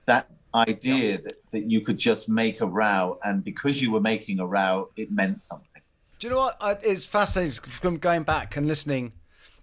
[0.06, 1.16] that idea yeah.
[1.16, 4.90] that, that you could just make a row, and because you were making a row,
[4.96, 5.82] it meant something.
[6.18, 9.12] Do you know what is fascinating from going back and listening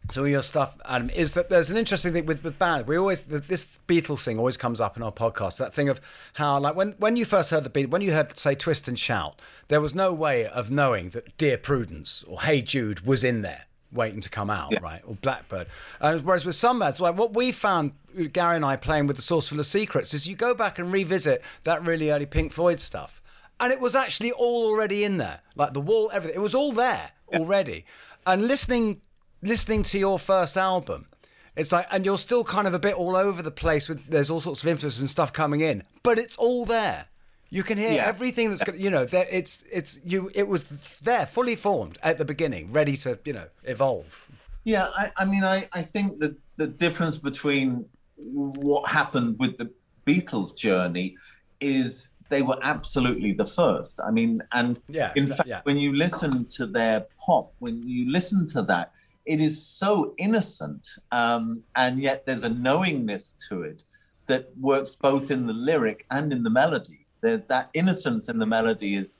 [0.09, 1.09] to all your stuff, Adam?
[1.11, 2.87] Is that there's an interesting thing with with band.
[2.87, 5.57] We always this Beatles thing always comes up in our podcast.
[5.57, 6.01] That thing of
[6.33, 8.99] how like when when you first heard the beat, when you heard say Twist and
[8.99, 13.41] Shout, there was no way of knowing that Dear Prudence or Hey Jude was in
[13.41, 14.79] there waiting to come out, yeah.
[14.81, 15.01] right?
[15.05, 15.67] Or Blackbird.
[15.99, 17.93] Uh, whereas with some bands, like what we found,
[18.31, 21.41] Gary and I playing with the Saucerful of Secrets, is you go back and revisit
[21.63, 23.21] that really early Pink Floyd stuff,
[23.59, 26.37] and it was actually all already in there, like the wall, everything.
[26.37, 27.39] It was all there yeah.
[27.39, 27.85] already.
[28.25, 29.01] And listening,
[29.41, 31.07] listening to your first album,
[31.55, 34.29] it's like, and you're still kind of a bit all over the place with there's
[34.29, 37.07] all sorts of influences and stuff coming in, but it's all there.
[37.53, 38.05] You can hear yeah.
[38.07, 40.63] everything that's you know that it's it's you it was
[41.03, 44.27] there fully formed at the beginning, ready to you know evolve.
[44.63, 47.85] Yeah, I, I mean, I, I think that the difference between
[48.15, 49.69] what happened with the
[50.07, 51.17] Beatles' journey
[51.59, 53.99] is they were absolutely the first.
[54.01, 55.59] I mean, and Yeah, in that- fact, yeah.
[55.63, 58.93] when you listen to their pop, when you listen to that,
[59.25, 63.83] it is so innocent, um, and yet there's a knowingness to it
[64.27, 67.00] that works both in the lyric and in the melody.
[67.21, 69.15] There, that innocence in the melody is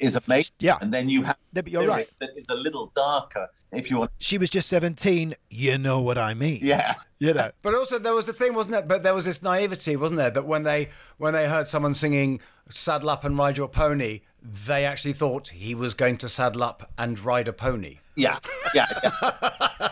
[0.00, 0.54] is amazing.
[0.60, 0.78] Yeah.
[0.80, 2.08] and then you have Yeah, but you're lyric right.
[2.20, 3.48] that is a little darker.
[3.70, 5.34] If you want, She was just 17.
[5.50, 6.60] You know what I mean.
[6.62, 6.94] yeah.
[7.18, 7.50] You know.
[7.62, 8.88] But also there was the thing, wasn't it?
[8.88, 10.30] But there was this naivety, wasn't there?
[10.30, 10.88] That when they
[11.18, 15.74] when they heard someone singing "Saddle Up and Ride Your Pony," they actually thought he
[15.74, 17.98] was going to saddle up and ride a pony.
[18.14, 18.38] Yeah,
[18.74, 19.88] yeah, yeah.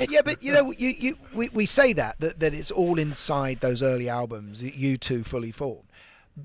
[0.08, 3.60] yeah, but you know, you, you we, we say that, that that it's all inside
[3.60, 5.84] those early albums, that U2 fully formed.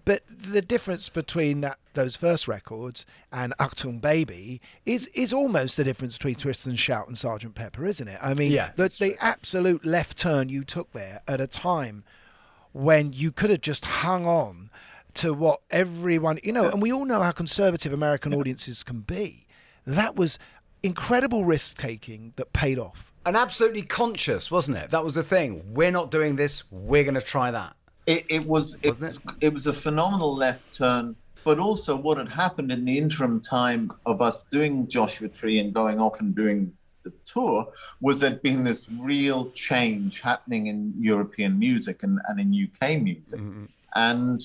[0.06, 5.84] But the difference between that those first records and Achtung Baby is is almost the
[5.84, 8.20] difference between Twist and Shout and Sergeant Pepper, isn't it?
[8.22, 12.04] I mean, Yeah, the, the absolute left turn you took there at a time
[12.72, 14.70] when you could have just hung on
[15.16, 19.48] to what everyone, you know, and we all know how conservative American audiences can be.
[19.88, 20.38] That was
[20.84, 23.12] incredible risk taking that paid off.
[23.26, 24.92] And absolutely conscious, wasn't it?
[24.92, 25.74] That was the thing.
[25.74, 26.64] We're not doing this.
[26.72, 27.76] We're going to try that.
[28.06, 32.30] It, it was it, was it was a phenomenal left turn, but also what had
[32.30, 36.74] happened in the interim time of us doing Joshua Tree and going off and doing
[37.04, 37.68] the tour
[38.02, 43.40] was there'd been this real change happening in European music and, and in UK music.
[43.96, 44.42] And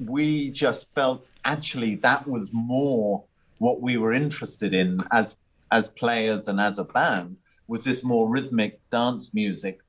[0.00, 3.22] we just felt actually that was more
[3.58, 5.36] what we were interested in as
[5.70, 7.36] as players and as a band
[7.66, 9.80] was this more rhythmic dance music.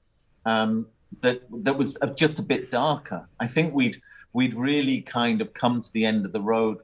[0.45, 0.87] Um,
[1.21, 3.27] that that was uh, just a bit darker.
[3.39, 4.01] I think we'd
[4.33, 6.79] we'd really kind of come to the end of the road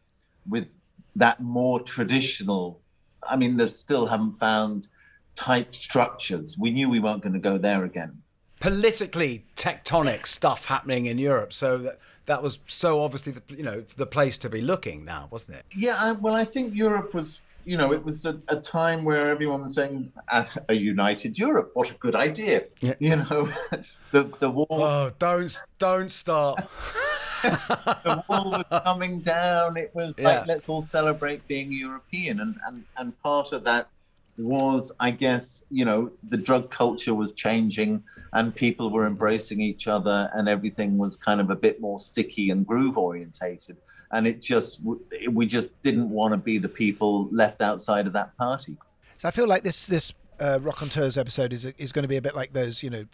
[0.47, 0.69] with
[1.15, 2.79] that more traditional.
[3.29, 4.87] I mean, they still haven't found
[5.35, 6.57] type structures.
[6.57, 8.21] We knew we weren't going to go there again.
[8.59, 11.51] Politically tectonic stuff happening in Europe.
[11.51, 15.27] So that that was so obviously the you know the place to be looking now,
[15.31, 15.65] wasn't it?
[15.75, 19.29] Yeah, I, well, I think Europe was, you know, it was a, a time where
[19.29, 22.65] everyone was saying, "A a united Europe, what a good idea."
[22.99, 23.49] You know,
[24.11, 24.67] the the wall.
[24.69, 26.63] Oh, don't don't start.
[27.43, 29.77] the wall was coming down.
[29.77, 30.29] It was Yeah.
[30.39, 32.39] like, let's all celebrate being European.
[32.39, 33.87] And, and, and part of that
[34.37, 39.87] was, I guess, you know, the drug culture was changing and people were embracing each
[39.87, 43.77] other and everything was kind of a bit more sticky and groove orientated.
[44.13, 44.81] And it just,
[45.29, 48.75] we just didn't want to be the people left outside of that party.
[49.17, 52.21] So I feel like this this uh, Rockonteurs episode is is going to be a
[52.21, 53.05] bit like those, you know,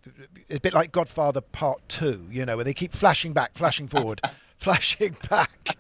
[0.50, 4.22] a bit like Godfather Part Two, you know, where they keep flashing back, flashing forward,
[4.58, 5.78] flashing back,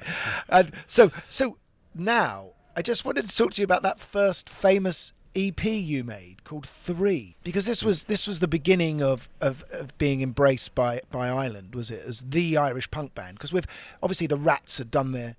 [0.49, 1.57] and so so
[1.95, 6.43] now I just wanted to talk to you about that first famous EP you made
[6.43, 11.01] called Three, because this was this was the beginning of of, of being embraced by
[11.11, 13.37] by Ireland, was it, as the Irish punk band?
[13.37, 13.67] Because with
[14.01, 15.35] obviously the Rats had done their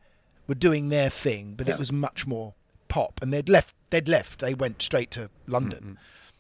[0.47, 1.75] were doing their thing, but Yeah.
[1.75, 2.55] it was much more
[2.89, 3.75] pop, and they'd left.
[3.91, 4.41] They'd left.
[4.41, 5.81] They went straight to London.
[5.81, 5.95] Mm-hmm.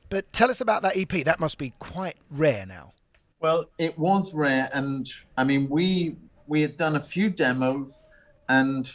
[0.09, 1.25] But tell us about that EP.
[1.25, 2.93] That must be quite rare now.
[3.41, 6.17] Well, it was rare, and I mean, we
[6.47, 8.05] we had done a few demos,
[8.49, 8.91] and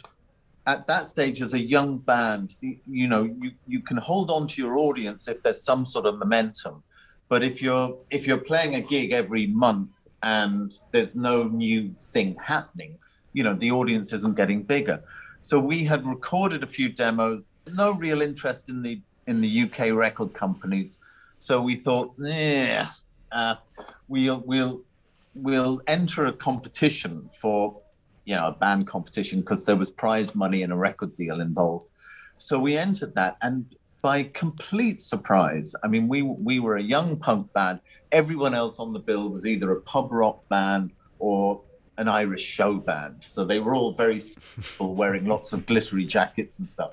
[0.66, 4.62] at that stage, as a young band, you, know, you you can hold on to
[4.62, 6.82] your audience if there's some sort of momentum,
[7.28, 12.36] but if you're if you're playing a gig every month and there's no new thing
[12.42, 12.96] happening,
[13.34, 15.02] you know, the audience isn't getting bigger.
[15.40, 19.92] So we had recorded a few demos, no real interest in the in the UK
[19.92, 20.98] record companies.
[21.36, 22.88] So we thought, yeah,
[23.32, 23.56] uh,
[24.08, 24.80] we'll we'll
[25.34, 27.82] we'll enter a competition for
[28.24, 31.86] you know a band competition because there was prize money and a record deal involved.
[32.36, 37.16] So we entered that, and by complete surprise, I mean we we were a young
[37.18, 37.80] punk band.
[38.12, 41.62] Everyone else on the bill was either a pub rock band or
[41.96, 43.16] an Irish show band.
[43.20, 46.92] So they were all very simple, wearing lots of glittery jackets and stuff.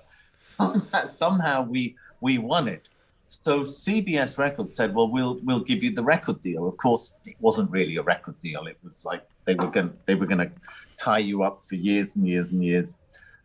[1.09, 2.87] Somehow we we won it.
[3.31, 7.35] So CBS Records said, "Well, we'll we'll give you the record deal." Of course, it
[7.39, 8.67] wasn't really a record deal.
[8.67, 10.51] It was like they were going they were going to
[10.97, 12.95] tie you up for years and years and years.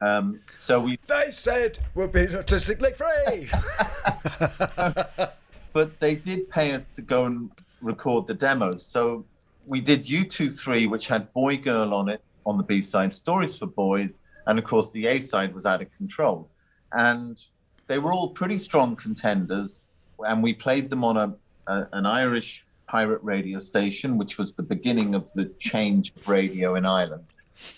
[0.00, 3.48] Um, so we They said we'll be statistically free.
[5.72, 8.84] but they did pay us to go and record the demos.
[8.84, 9.24] So
[9.66, 13.66] we did U23, which had Boy Girl on it on the B side, Stories for
[13.66, 14.18] Boys,
[14.48, 16.50] and of course the A side was Out of Control.
[16.92, 17.40] And
[17.86, 19.88] they were all pretty strong contenders,
[20.26, 21.34] and we played them on a,
[21.66, 26.76] a an Irish pirate radio station, which was the beginning of the change of radio
[26.76, 27.24] in Ireland.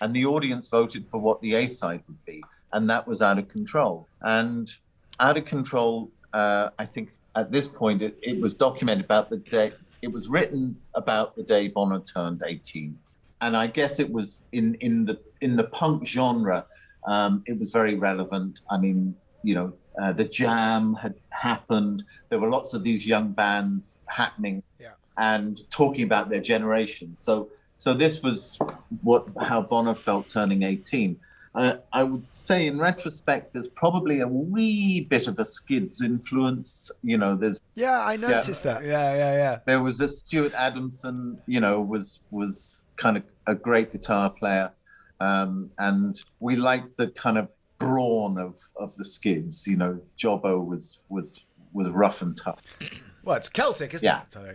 [0.01, 2.43] And the audience voted for what the A side would be,
[2.73, 4.07] and that was Out of Control.
[4.23, 4.71] And
[5.21, 9.39] Out of Control, uh, I think at this point it, it was documented about the
[9.39, 9.73] day.
[10.03, 12.99] It was written about the day Bono turned 18,
[13.41, 16.67] and I guess it was in in the in the punk genre,
[17.07, 18.61] um, it was very relevant.
[18.71, 22.05] I mean, you know, uh, the Jam had happened.
[22.29, 24.93] There were lots of these young bands happening Yeah.
[25.17, 27.17] and talking about their generation.
[27.19, 28.59] So so this was
[29.03, 31.19] what how Bono felt turning 18.
[31.55, 36.91] Uh, I would say, in retrospect, there's probably a wee bit of a Skids influence.
[37.03, 38.85] You know, there's Yeah, I noticed that.
[38.85, 39.59] Yeah, yeah, yeah.
[39.67, 44.71] there was a Stuart Adamson, you know, was was kind of a great guitar player,
[45.21, 49.67] um, and we liked the kind of brawn of of the Skids.
[49.67, 52.61] You know, Jobbo was was was rough and tough.
[53.23, 54.23] Well, it's Celtic, isn't Yeah.
[54.23, 54.33] it?
[54.33, 54.55] So-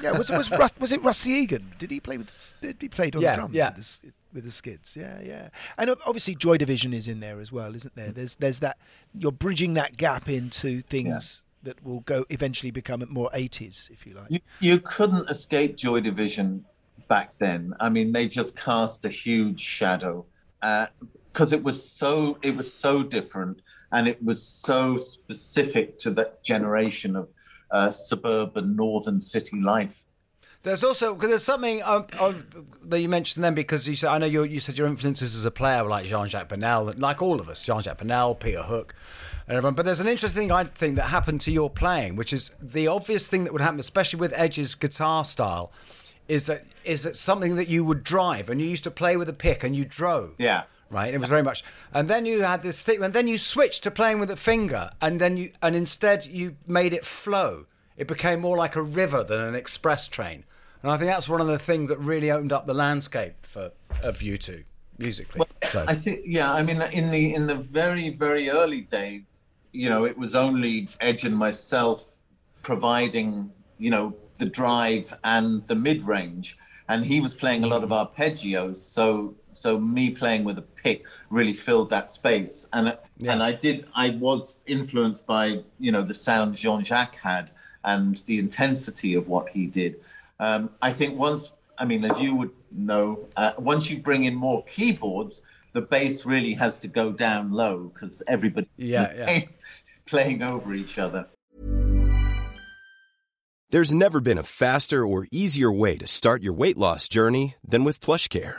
[0.00, 1.72] Yeah, was was Rus- was it Rusty Egan?
[1.78, 2.54] Did he play with?
[2.60, 3.68] Did he played on Yeah, the drums yeah.
[3.68, 4.96] with, the, s- with the Skids?
[4.96, 5.48] Yeah, yeah.
[5.78, 8.10] And obviously, Joy Division is in there as well, isn't there?
[8.10, 8.78] There's there's that
[9.14, 14.14] you're bridging that gap into things that will go eventually become more 80s, if you
[14.14, 14.26] like.
[14.30, 16.64] You, you couldn't escape Joy Division
[17.06, 17.72] back then.
[17.78, 20.24] I mean, they just cast a huge shadow
[20.62, 20.86] uh,
[21.32, 26.42] because it was so it was so different and it was so specific to that
[26.42, 27.28] generation of
[27.70, 30.04] uh, suburban northern city life.
[30.62, 32.46] There's also because there's something um, um,
[32.84, 35.44] that you mentioned then because you said I know you you said your influences as
[35.44, 38.94] a player were like Jean-Jacques Burnel, like all of us, Jean-Jacques Burnel, Peter Hook,
[39.48, 39.74] and everyone.
[39.74, 42.86] But there's an interesting thing I think that happened to your playing, which is the
[42.86, 45.72] obvious thing that would happen, especially with Edge's guitar style,
[46.28, 49.28] is that is that something that you would drive and you used to play with
[49.28, 50.34] a pick and you drove.
[50.38, 50.64] Yeah.
[50.92, 53.82] Right, it was very much, and then you had this thing, and then you switched
[53.84, 57.64] to playing with a finger, and then you, and instead you made it flow.
[57.96, 60.44] It became more like a river than an express train,
[60.82, 63.72] and I think that's one of the things that really opened up the landscape for
[64.02, 64.64] of U2
[64.98, 65.46] musically.
[65.70, 66.52] So- I think, yeah.
[66.52, 70.88] I mean, in the in the very very early days, you know, it was only
[71.00, 72.12] Edge and myself
[72.62, 77.82] providing, you know, the drive and the mid range, and he was playing a lot
[77.82, 78.22] of mm-hmm.
[78.22, 78.76] arpeggios.
[78.76, 83.86] So so me playing with a pick really filled that space, and and I did.
[83.94, 87.50] I was influenced by you know the sound Jean Jacques had
[87.84, 89.96] and the intensity of what he did.
[90.38, 94.34] Um, I think once, I mean, as you would know, uh, once you bring in
[94.34, 99.44] more keyboards, the bass really has to go down low because everybody Yeah, yeah.
[100.06, 101.26] playing over each other.
[103.70, 107.84] There's never been a faster or easier way to start your weight loss journey than
[107.84, 108.58] with PlushCare.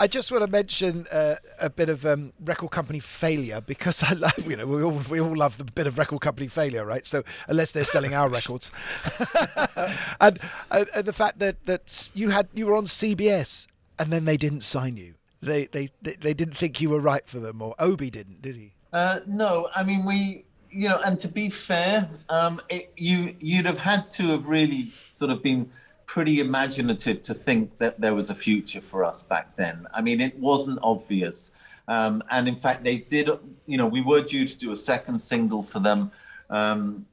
[0.00, 4.14] I just want to mention uh, a bit of um, record company failure because I
[4.14, 7.04] love, you know, we all we all love the bit of record company failure, right?
[7.04, 8.70] So unless they're selling our records,
[10.18, 13.66] and, and and the fact that that you had you were on CBS
[13.98, 17.28] and then they didn't sign you, they they they, they didn't think you were right
[17.28, 18.72] for them, or Obi didn't, did he?
[18.94, 23.66] Uh, no, I mean we, you know, and to be fair, um, it, you you'd
[23.66, 25.70] have had to have really sort of been
[26.10, 29.86] pretty imaginative to think that there was a future for us back then.
[29.94, 31.52] I mean, it wasn't obvious,
[31.86, 33.30] um, and in fact, they did.
[33.66, 36.10] You know, we were due to do a second single for them.
[36.58, 37.06] Um,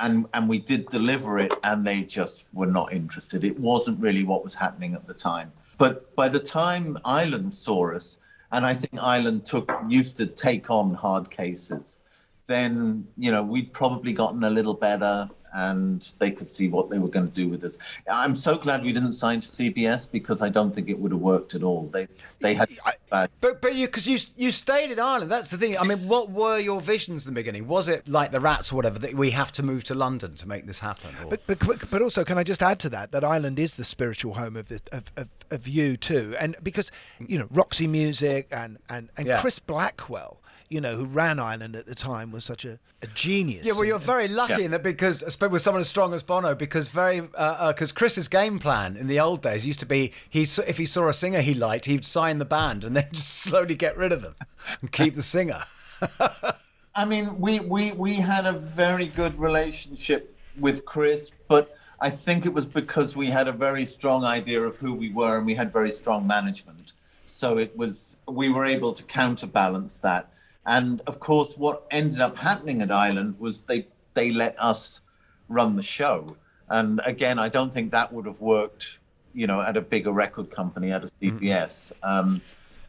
[0.00, 3.42] and and we did deliver it, and they just were not interested.
[3.42, 5.50] It wasn't really what was happening at the time.
[5.76, 8.18] But by the time Island saw us,
[8.52, 11.98] and I think Island took used to take on hard cases,
[12.46, 16.98] then you know we'd probably gotten a little better, and they could see what they
[16.98, 17.78] were going to do with us.
[18.10, 21.20] I'm so glad we didn't sign to CBS because I don't think it would have
[21.20, 21.88] worked at all.
[21.92, 22.08] They
[22.40, 22.68] they had
[23.10, 23.30] bad.
[23.40, 25.32] But but you because you you stayed in Ireland.
[25.32, 25.78] That's the thing.
[25.78, 27.66] I mean, what were your visions in the beginning?
[27.66, 30.46] Was it like the Rats or whatever that we have to move to London to
[30.46, 31.14] make this happen?
[31.24, 31.30] Or?
[31.30, 34.34] But, but but also, can I just add to that that Island is the spiritual
[34.34, 39.08] home of the, of, of, of U2, and because you know Roxy Music and and
[39.16, 39.40] and Yeah.
[39.40, 43.64] Chris Blackwell, you know, who ran Island at the time, was such a, a genius.
[43.66, 44.66] Yeah, well, you're very lucky Yeah.
[44.66, 47.92] in that because especially with someone as strong as Bono, because very uh, uh, because
[47.92, 51.12] Chris's game plan in the old days used to be he if he saw a
[51.12, 54.34] singer he liked, he'd sign the band and then just slowly get rid of them
[54.80, 55.64] and keep the singer.
[56.94, 62.46] I mean, we, we, we had a very good relationship with Chris, but I think
[62.46, 65.54] it was because we had a very strong idea of who we were and we
[65.54, 66.94] had very strong management.
[67.26, 70.30] So it was, we were able to counterbalance that.
[70.66, 75.00] And of course, what ended up happening at Island was they, they let us
[75.48, 76.36] run the show.
[76.68, 78.98] And again, I don't think that would have worked,
[79.32, 81.92] you know, at a bigger record company, at a CBS.
[82.02, 82.42] Um,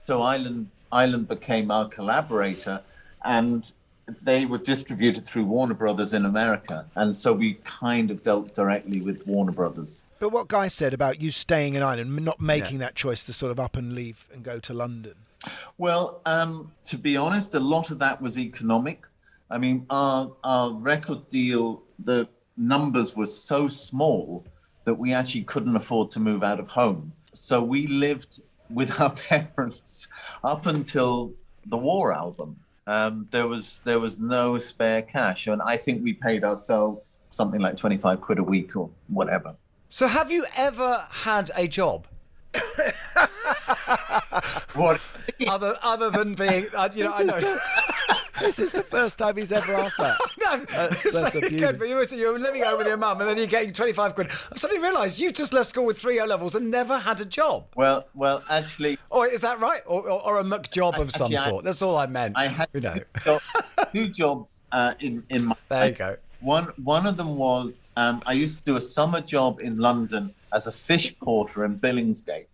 [0.07, 2.81] so Island Island became our collaborator,
[3.23, 3.69] and
[4.21, 9.01] they were distributed through Warner Brothers in America, and so we kind of dealt directly
[9.01, 10.01] with Warner Brothers.
[10.19, 13.51] But what Guy said about you staying in Ireland, not making that choice to sort
[13.51, 15.15] of up and leave and go to London.
[15.77, 19.03] Well, um, to be honest, a lot of that was economic.
[19.49, 22.27] I mean, our our record deal, the
[22.57, 24.45] numbers were so small
[24.85, 27.13] that we actually couldn't afford to move out of home.
[27.33, 30.07] So we lived with our parents
[30.43, 31.33] up until
[31.65, 32.57] the War album.
[32.87, 37.59] Um, there was there was no spare cash, and I think we paid ourselves something
[37.59, 39.55] like twenty five quid a week or whatever.
[39.89, 42.07] So have you ever had a job?
[44.73, 45.01] what?
[45.47, 47.57] Other other than being, uh, you know, I know.
[48.39, 50.17] this is the first time he's ever asked that.
[50.47, 52.95] No, That's- it's that's like good, but you were, you were living home with your
[52.95, 54.29] mum and then you're getting 25 quid.
[54.51, 57.25] I suddenly realised you've just left school with three O levels and never had a
[57.25, 57.65] job.
[57.75, 59.81] Well, well, actually, Oh, is that right?
[59.85, 61.65] Or, or, or a muck job of some Actually, I- sort?
[61.65, 62.37] That's all I meant.
[62.37, 62.97] I had you know.
[63.23, 63.39] two,
[63.91, 65.55] two jobs uh, in in my.
[65.67, 66.15] There you go.
[66.39, 70.33] One one of them was um, I used to do a summer job in London
[70.53, 72.45] as a fish porter in Billingsgate,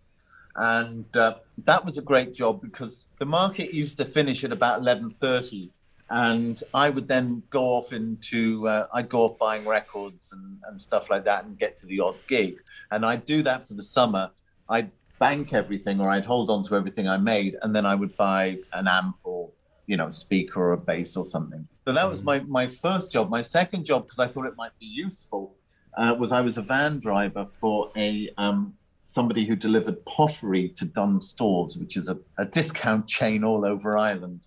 [0.56, 1.34] and uh,
[1.64, 5.70] that was a great job because the market used to finish at about eleven thirty,
[6.10, 10.80] and I would then go off into uh, I'd go off buying records and, and
[10.80, 12.56] stuff like that and get to the odd gig,
[12.90, 14.30] and I'd do that for the summer.
[14.68, 18.16] I'd bank everything or I'd hold on to everything I made, and then I would
[18.16, 19.50] buy an amp or
[19.86, 21.66] you know speaker or a bass or something.
[21.86, 23.28] So that was my my first job.
[23.28, 25.56] My second job, because I thought it might be useful,
[25.96, 28.74] uh, was I was a van driver for a um,
[29.14, 33.96] somebody who delivered pottery to Dunnes Stores, which is a, a discount chain all over
[33.96, 34.40] Ireland.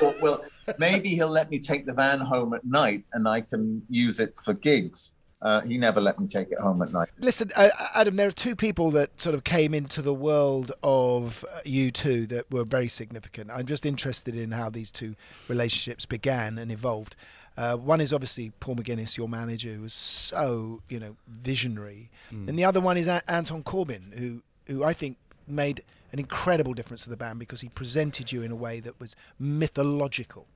[0.00, 0.44] Thought, well,
[0.78, 4.34] maybe he'll let me take the van home at night and I can use it
[4.44, 5.14] for gigs.
[5.40, 7.08] Uh, he never let me take it home at night.
[7.20, 11.44] Listen, uh, Adam, there are two people that sort of came into the world of
[11.52, 13.50] uh, U2 that were very significant.
[13.50, 15.14] I'm just interested in how these two
[15.46, 17.14] relationships began and evolved.
[17.56, 22.48] Uh, one is obviously Paul McGuinness, your manager, who was so you know visionary, Mm.
[22.48, 25.82] and the other one is a- Anton Corbijn, who who I think made
[26.12, 29.14] an incredible difference to the band because he presented you in a way that was
[29.38, 30.46] mythological.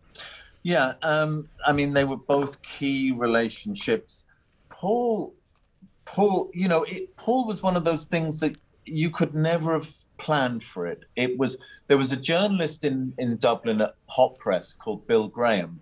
[0.63, 4.25] Yeah, um, I mean, they were both key relationships.
[4.71, 5.35] Paul,
[6.05, 9.93] Paul, you know, it, Paul was one of those things that you could never have
[10.19, 11.05] planned for it.
[11.17, 15.81] It was there was a journalist in in Dublin at Hot Press called Bill Graham,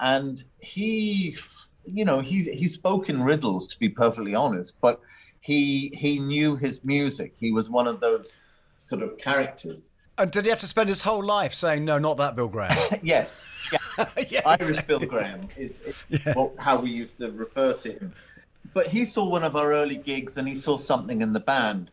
[0.00, 1.36] and he,
[1.84, 5.00] you know, he he spoke in riddles to be perfectly honest, but
[5.40, 7.34] he he knew his music.
[7.38, 8.38] He was one of those
[8.78, 9.90] sort of characters.
[10.16, 12.76] And did he have to spend his whole life saying, no, not that Bill Graham?
[13.02, 13.54] yes.
[14.28, 14.42] Yeah.
[14.46, 18.12] Irish Bill Graham is, is what, how we used to refer to him.
[18.72, 21.90] But he saw one of our early gigs and he saw something in the band.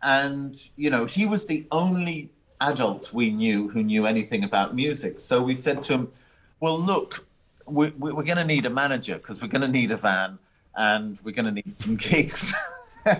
[0.00, 2.30] And, you know, he was the only
[2.60, 5.18] adult we knew who knew anything about music.
[5.18, 6.12] So we said to him,
[6.60, 7.26] well, look,
[7.70, 10.38] we, we, we're going to need a manager because we're going to need a van
[10.76, 12.54] and we're going to need some gigs.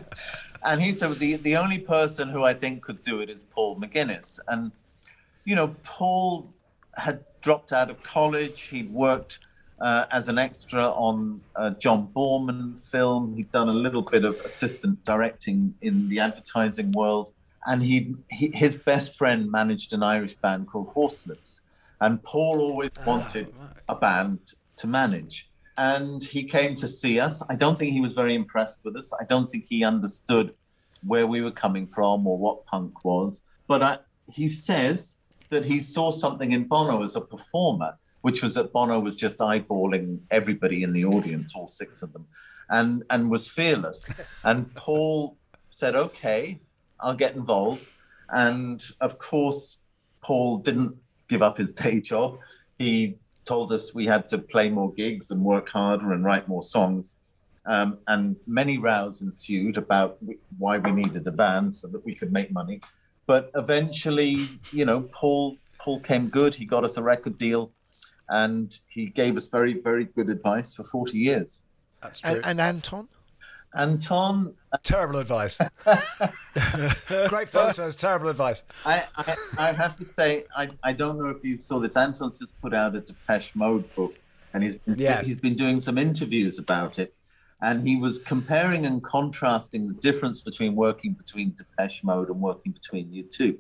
[0.64, 3.78] and he said, the, the only person who I think could do it is Paul
[3.78, 4.38] McGuinness.
[4.48, 4.72] And,
[5.44, 6.52] you know, Paul
[6.94, 8.62] had dropped out of college.
[8.62, 9.38] He'd worked
[9.80, 13.34] uh, as an extra on a John Boorman film.
[13.36, 17.32] He'd done a little bit of assistant directing in the advertising world.
[17.66, 21.60] And he, he his best friend managed an Irish band called Horslips.
[22.00, 23.52] And Paul always ah, wanted
[23.88, 24.40] a band
[24.76, 25.50] to manage.
[25.76, 27.42] And he came to see us.
[27.48, 29.12] I don't think he was very impressed with us.
[29.20, 30.54] I don't think he understood
[31.04, 33.42] where we were coming from or what punk was.
[33.66, 33.98] But I,
[34.32, 35.16] he says
[35.50, 39.38] that he saw something in Bono as a performer, which was that Bono was just
[39.38, 42.26] eyeballing everybody in the audience, all six of them,
[42.68, 44.04] and and was fearless.
[44.44, 45.36] And Paul
[45.70, 46.60] said, "Okay,
[47.00, 47.84] I'll get involved."
[48.30, 49.78] And of course,
[50.22, 50.96] Paul didn't
[51.28, 52.38] give up his day job.
[52.78, 56.62] He told us we had to play more gigs and work harder and write more
[56.62, 57.16] songs.
[57.66, 60.18] Um, and many rows ensued about
[60.58, 62.80] why we needed a van so that we could make money.
[63.26, 66.54] But eventually, you know, Paul Paul came good.
[66.54, 67.72] He got us a record deal,
[68.28, 71.60] and he gave us very, very good advice for 40 years.
[72.02, 73.08] That's And, and Anton?
[73.78, 75.58] Anton, Terrible advice.
[77.28, 78.64] Great photos, terrible advice.
[78.84, 81.96] I, I, I have to say, I, I don't know if you saw this.
[81.96, 84.14] Anton's just put out a Depeche Mode book,
[84.52, 85.26] and he's been, Yes.
[85.26, 87.14] he's been doing some interviews about it.
[87.60, 92.72] And he was comparing and contrasting the difference between working between Depeche Mode and working
[92.72, 93.56] between U2.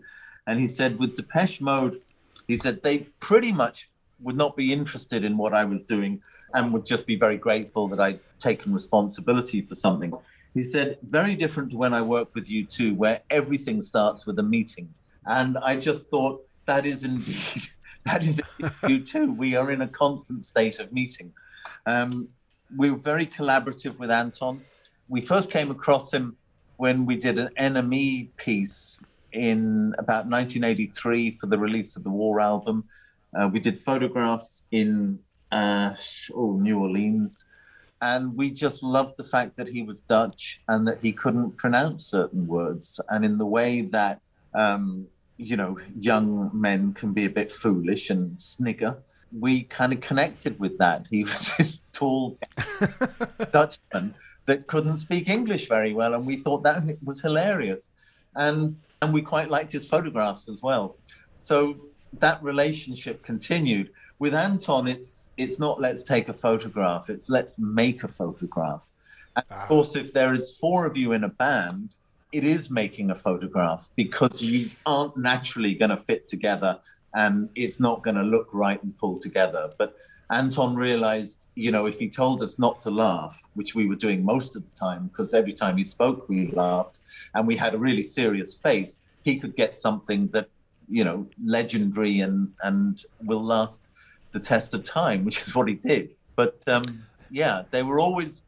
[0.46, 2.00] And he said, with Depeche Mode,
[2.46, 3.88] he said they pretty much
[4.20, 6.22] would not be interested in what I was doing
[6.54, 10.12] and would just be very grateful that I'd taken responsibility for something.
[10.54, 14.42] He said, very different to when I work with U2, where everything starts with a
[14.42, 14.88] meeting.
[15.26, 17.62] And I just thought that is indeed,
[18.04, 18.40] that is
[18.82, 19.36] U2.
[19.36, 21.32] We are in a constant state of meeting.
[21.86, 22.28] Um,
[22.76, 24.62] we were very collaborative with Anton.
[25.08, 26.36] We first came across him
[26.76, 29.00] when we did an NME piece
[29.32, 32.84] in about 1983 for the release of the War album.
[33.38, 35.18] Uh, we did photographs in
[35.50, 35.94] uh,
[36.34, 37.44] oh, New Orleans.
[38.00, 42.06] And we just loved the fact that he was Dutch and that he couldn't pronounce
[42.06, 43.00] certain words.
[43.08, 44.20] And in the way that,
[44.54, 48.96] um, you know, young men can be a bit foolish and snigger,
[49.36, 51.06] we kind of connected with that.
[51.10, 52.38] He was this tall
[53.50, 54.14] Dutchman
[54.46, 56.14] that couldn't speak English very well.
[56.14, 57.90] And we thought that was hilarious.
[58.36, 60.96] And, and we quite liked his photographs as well.
[61.34, 61.76] So
[62.14, 63.90] that relationship continued.
[64.18, 68.82] With Anton, it's it's not let's take a photograph, it's let's make a photograph.
[69.36, 69.66] And of ah.
[69.66, 71.90] course, if there is four of you in a band,
[72.32, 76.78] it is making a photograph because you aren't naturally going to fit together
[77.14, 79.70] and it's not going to look right and pull together.
[79.78, 79.96] But
[80.30, 84.22] Anton realized, you know, if he told us not to laugh, which we were doing
[84.22, 87.00] most of the time, because every time he spoke, we laughed,
[87.34, 90.48] and we had a really serious face, he could get something that,
[90.90, 93.80] you know, legendary and and will last
[94.32, 96.10] the test of time, which is what he did.
[96.36, 98.42] But um, yeah, they were always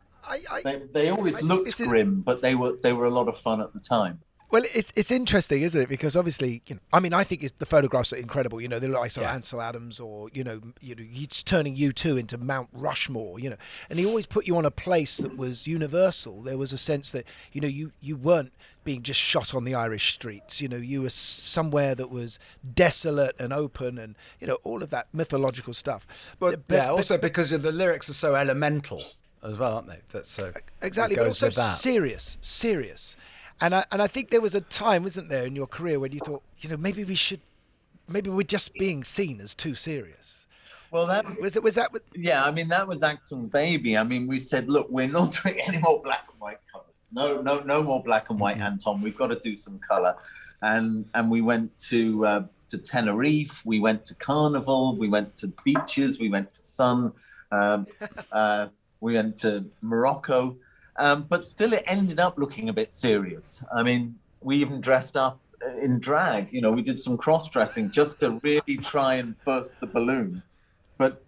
[0.64, 3.72] they, they always looked grim, but they were they were a lot of fun at
[3.72, 4.20] the time.
[4.50, 5.88] Well, it's it's interesting, isn't it?
[5.88, 8.60] Because obviously, you know, I mean, I think it's, the photographs are incredible.
[8.60, 11.44] You know, they look like sort of Ansel Adams, or you know, you know, he's
[11.44, 13.38] turning U2 into Mount Rushmore.
[13.38, 13.56] You know,
[13.88, 16.42] and he always put you on a place that was universal.
[16.42, 18.52] There was a sense that you know you you weren't
[18.84, 20.60] being just shot on the Irish streets.
[20.60, 22.38] You know, you were somewhere that was
[22.74, 26.06] desolate and open, and you know all of that mythological stuff.
[26.38, 29.02] But, yeah, also because the lyrics are so elemental
[29.42, 30.00] as well, aren't they?
[30.10, 30.52] That's so
[30.82, 31.78] exactly, it but goes also with that.
[31.78, 33.16] serious, serious.
[33.60, 36.12] And I and I think there was a time, wasn't there, in your career when
[36.12, 37.40] you thought, you know, maybe we should,
[38.08, 40.46] maybe we're just being seen as too serious.
[40.90, 41.90] Well, that was that was that.
[42.14, 43.96] Yeah, I mean that was Achtung Baby.
[43.96, 46.69] I mean, we said, look, we're not doing any more black and white colours.
[47.12, 49.02] No, no, no more black and white, Anton.
[49.02, 50.16] We've got to do some colour.
[50.62, 53.64] And and we went to uh, to Tenerife.
[53.64, 54.96] We went to Carnival.
[54.96, 56.20] We went to beaches.
[56.20, 57.12] We went to sun.
[57.50, 57.86] Um,
[58.32, 58.68] uh,
[59.00, 60.56] we went to Morocco.
[60.96, 63.64] Um, but still, it ended up looking a bit serious.
[63.74, 65.40] I mean, we even dressed up
[65.80, 66.52] in drag.
[66.52, 70.42] You know, we did some cross dressing just to really try and burst the balloon.
[70.98, 71.24] But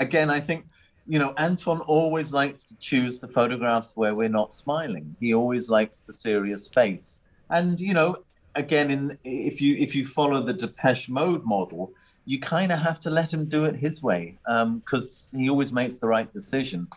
[0.00, 0.66] again, I think,
[1.08, 5.14] you know, Anton always likes to choose the photographs where we're not smiling.
[5.20, 7.20] He always likes the serious face.
[7.48, 8.18] And, you know,
[8.56, 11.92] again, in if you if you follow the Depeche Mode model,
[12.24, 15.98] you kind of have to let him do it his way because he always makes
[16.00, 16.88] the right decision.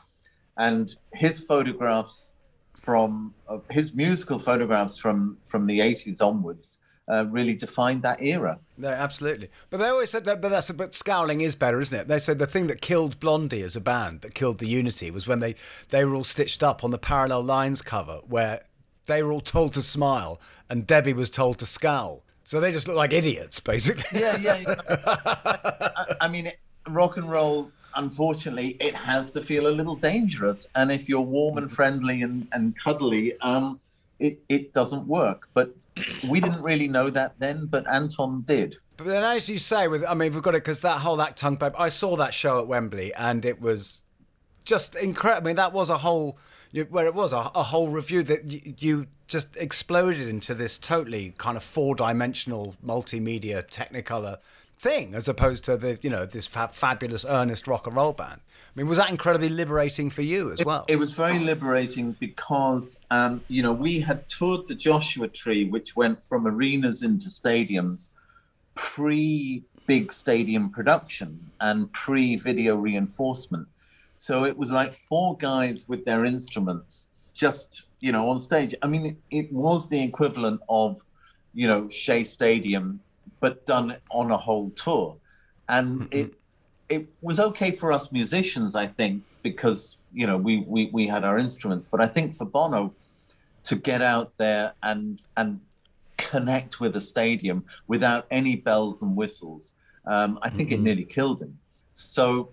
[0.58, 2.34] And his photographs
[2.76, 6.79] from uh, his musical photographs from from the 80s onwards
[7.10, 8.60] uh, really defined that era.
[8.78, 9.50] No, absolutely.
[9.70, 10.42] But they always said that.
[10.42, 12.08] But that's but scowling is better, isn't it?
[12.08, 15.28] They said the thing that killed Blondie as a band, that killed the unity, was
[15.28, 15.56] when they
[15.90, 18.64] they were all stitched up on the Parallel Lines cover, where
[19.08, 20.40] they were all told to smile
[20.70, 22.24] and Debbie was told to scowl.
[22.44, 24.20] So they just look like idiots, basically.
[24.20, 24.58] Yeah, yeah.
[24.58, 24.76] yeah.
[25.98, 26.52] I, I mean,
[26.88, 27.72] rock and roll.
[27.96, 32.48] Unfortunately, it has to feel a little dangerous, and if you're warm and friendly and,
[32.52, 33.80] and cuddly, um,
[34.20, 35.50] it it doesn't work.
[35.54, 35.76] But
[36.28, 38.78] we didn't really know that then, but Anton did.
[38.98, 41.58] But then, as you say, with I mean, we've got it because that whole Achtung
[41.58, 41.76] Baby.
[41.78, 44.04] I saw that show at Wembley, and it was
[44.66, 45.48] just incredible.
[45.48, 46.38] I mean, that was a whole
[46.90, 51.34] where it was a, a whole revue that you, you just exploded into this totally
[51.38, 54.38] kind of four-dimensional multimedia Technicolor
[54.80, 58.42] thing, as opposed to the you know this fa- fabulous earnest rock and roll band.
[58.42, 60.86] I mean, was that incredibly liberating for you as It- well?
[60.88, 65.96] It, was very liberating because, um, you know, we had toured the Joshua Tree, which
[65.96, 68.10] went from arenas into stadiums
[68.76, 73.68] pre big stadium production and pre video reinforcement.
[74.18, 78.76] So it was like four guys with their instruments just, you know, on stage.
[78.82, 81.02] I mean, it, it was the equivalent of,
[81.54, 83.00] you know, Shea Stadium
[83.40, 85.16] but done on a whole tour.
[85.68, 86.34] And it
[86.90, 91.24] it was okay for us musicians, I think, because you know we, we we had
[91.24, 91.88] our instruments.
[91.88, 92.94] But I think for Bono
[93.64, 95.62] to get out there and and
[96.18, 99.74] connect with a stadium without any bells and whistles,
[100.06, 101.58] um, I think it nearly killed him.
[101.94, 102.50] So,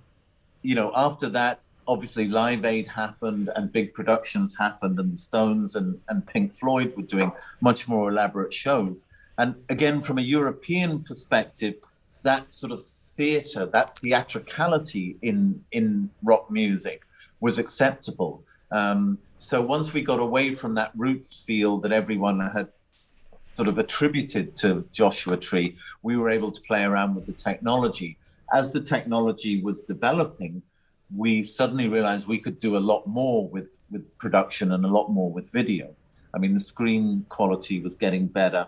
[0.63, 5.77] you know, after that, obviously Live Aid happened and big productions happened, and the Stones
[5.77, 9.05] and, and Pink Floyd were doing much more elaborate shows.
[9.39, 11.75] And again, from a European perspective,
[12.23, 17.03] that sort of theatre, that theatricality in in rock music
[17.41, 18.43] was acceptable.
[18.73, 22.69] Um, so once we got away from that roots feel that everyone had
[23.55, 28.19] sort of attributed to Joshua Tree, we were able to play around with the technology.
[28.53, 30.63] As the technology was developing,
[31.15, 35.11] we suddenly realized we could do a lot more with, with production and a lot
[35.11, 35.95] more with video.
[36.35, 38.67] I mean, the screen quality was getting better,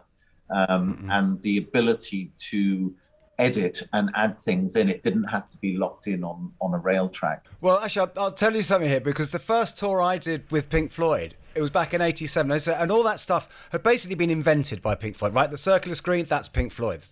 [0.51, 2.95] um, and the ability to
[3.39, 6.79] edit and add things in it didn't have to be locked in on, on a
[6.79, 7.47] rail track.
[7.61, 10.69] Well, actually, I'll, I'll tell you something here because the first tour I did with
[10.69, 14.83] Pink Floyd, it was back in '87, and all that stuff had basically been invented
[14.83, 15.51] by Pink Floyd, right?
[15.51, 17.03] The circular screen, that's Pink Floyd.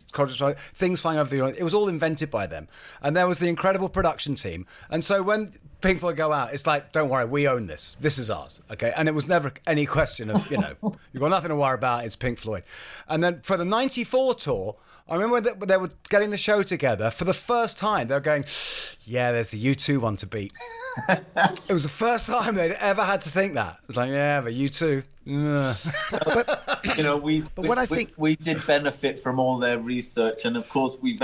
[0.74, 2.68] Things flying over the, it was all invented by them,
[3.00, 4.66] and there was the incredible production team.
[4.90, 5.52] And so when
[5.86, 7.96] Pink Floyd go out, it's like, don't worry, we own this.
[8.00, 8.92] This is ours, okay?
[8.96, 10.74] And it was never any question of, you know,
[11.12, 12.04] you've got nothing to worry about.
[12.04, 12.64] It's Pink Floyd.
[13.08, 14.76] And then for the '94 tour.
[15.08, 18.08] I remember that they were getting the show together for the first time.
[18.08, 18.44] They were going,
[19.04, 20.52] "Yeah, there's the U2 one to beat."
[21.08, 23.78] it was the first time they'd ever had to think that.
[23.82, 28.14] It was like, "Yeah, but U2." but, you know, we but we, what I think
[28.16, 31.16] we, we, did benefit from all their research, and of course we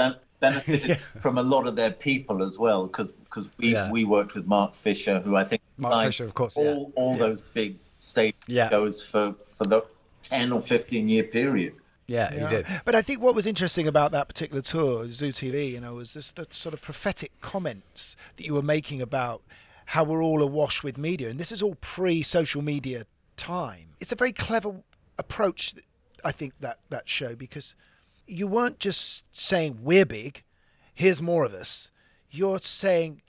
[0.42, 0.96] benefited yeah.
[1.20, 3.90] from a lot of their people as well, because because we yeah.
[3.90, 7.02] we worked with Mark Fisher, who I think Mark Fisher, of course, all yeah.
[7.02, 9.82] all those big stage shows for for the
[10.22, 11.74] ten or fifteen year period.
[12.06, 12.66] Yeah, he did.
[12.84, 16.12] But I think what was interesting about that particular tour, Zoo TV, you know, was
[16.12, 19.40] this the sort of prophetic comments that you were making about
[19.86, 23.96] how we're all awash with media, and this is all pre-social media time.
[24.00, 24.82] It's a very clever
[25.16, 25.74] approach,
[26.24, 27.74] I think that that show because
[28.26, 30.42] you weren't just saying we're big,
[30.94, 31.90] here's more of us.
[32.30, 33.22] You're saying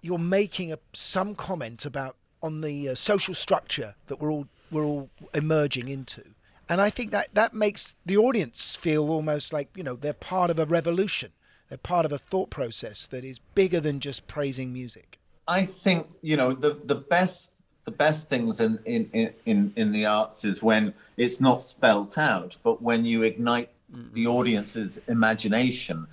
[0.00, 4.84] you're making a, some comment about on the uh, social structure that we're all we're
[4.84, 6.22] all emerging into
[6.68, 10.50] and I think that that makes the audience feel almost like, you know, they're part
[10.50, 11.32] of a revolution.
[11.68, 15.18] They're part of a thought process that is bigger than just praising music.
[15.46, 17.52] I think, you know, the, the best
[17.86, 22.58] the best things in, in, in, in the arts is when it's not spelt out,
[22.62, 26.06] but when you ignite the audience's imagination.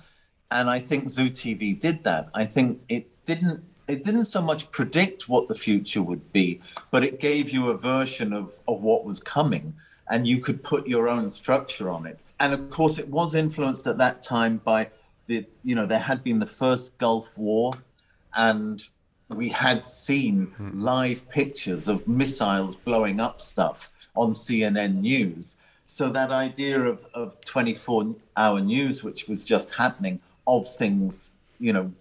[0.50, 2.28] And I think Zoo TV did that.
[2.34, 6.60] I think it didn't it didn't so much predict what the future would be,
[6.90, 9.74] but it gave you a version of, of what was coming
[10.10, 12.18] and you could put your own structure on it.
[12.38, 14.90] And of course, it was influenced at that time by
[15.26, 17.72] the, you know, there had been the first Gulf War,
[18.34, 18.86] and
[19.28, 20.80] we had seen hmm.
[20.80, 25.56] live pictures of missiles blowing up stuff on CNN News.
[25.86, 31.72] So that idea of, of 24 hour news, which was just happening, of things, you
[31.72, 31.92] know,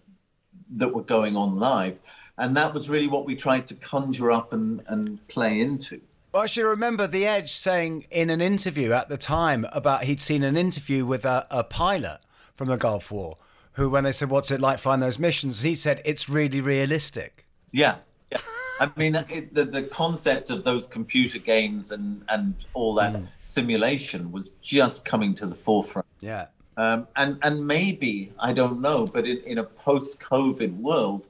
[0.72, 1.98] that were going on live.
[2.38, 6.02] And that was really what we tried to conjure up and, and play into.
[6.34, 10.20] Well, I should remember The Edge saying in an interview at the time about he'd
[10.20, 12.20] seen an interview with a, a pilot
[12.56, 13.38] from the Gulf War
[13.74, 15.62] who, when they said, What's it like flying those missions?
[15.62, 17.46] he said, It's really realistic.
[17.72, 17.98] Yeah.
[18.32, 18.40] yeah.
[18.80, 23.28] I mean, it, the, the concept of those computer games and, and all that mm.
[23.42, 26.08] simulation was just coming to the forefront.
[26.20, 26.48] Yeah.
[26.78, 31.26] Um, and, and maybe, I don't know, but in, in a post COVID world,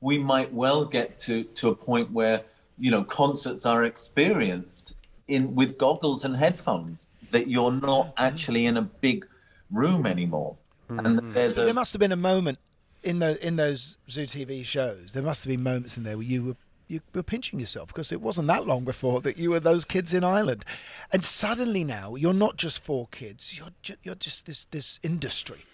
[0.00, 2.42] we might well get to, to a point where
[2.80, 4.94] you know concerts are experienced
[5.28, 9.26] in with goggles and headphones that you're not actually in a big
[9.70, 10.56] room anymore
[10.90, 11.06] mm-hmm.
[11.06, 12.58] and there's a, there must have been a moment
[13.02, 16.26] in the in those zoo tv shows there must have been moments in there where
[16.26, 16.56] you were
[16.90, 20.12] you were pinching yourself because it wasn't that long before that you were those kids
[20.12, 20.64] in Ireland,
[21.12, 23.56] and suddenly now you're not just four kids.
[23.56, 25.64] You're ju- you're just this this industry,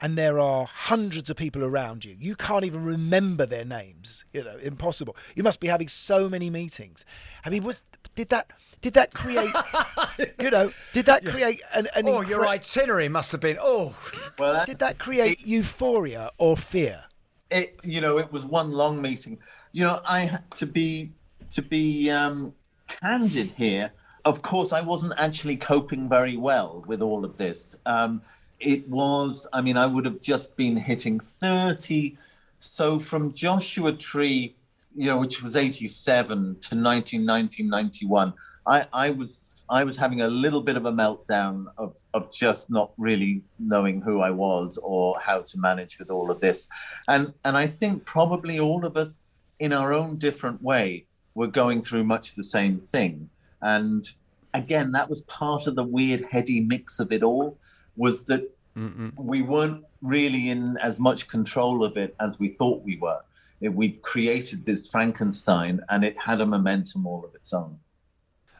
[0.00, 2.16] and there are hundreds of people around you.
[2.18, 4.24] You can't even remember their names.
[4.32, 5.16] You know, impossible.
[5.36, 7.04] You must be having so many meetings.
[7.44, 7.82] I mean, was
[8.16, 8.50] did that
[8.80, 9.54] did that create?
[10.40, 11.88] you know, did that create an?
[11.94, 13.58] an oh, incre- your itinerary must have been.
[13.60, 13.94] Oh,
[14.38, 17.04] well, that, did that create it, euphoria or fear?
[17.50, 19.38] It, you know, it was one long meeting.
[19.74, 21.10] You know, I to be
[21.50, 22.54] to be um,
[22.86, 23.90] candid here.
[24.24, 27.76] Of course, I wasn't actually coping very well with all of this.
[27.84, 28.22] Um,
[28.60, 32.16] it was, I mean, I would have just been hitting 30.
[32.60, 34.54] So from Joshua Tree,
[34.94, 36.44] you know, which was 87 to
[36.76, 38.32] 1990, 91,
[38.68, 42.70] I, I was I was having a little bit of a meltdown of of just
[42.70, 46.68] not really knowing who I was or how to manage with all of this.
[47.08, 49.23] And and I think probably all of us
[49.58, 53.28] in our own different way were going through much the same thing.
[53.60, 54.08] And
[54.52, 57.58] again, that was part of the weird heady mix of it all
[57.96, 59.12] was that Mm-mm.
[59.16, 63.20] we weren't really in as much control of it as we thought we were.
[63.60, 67.78] We created this Frankenstein and it had a momentum all of its own.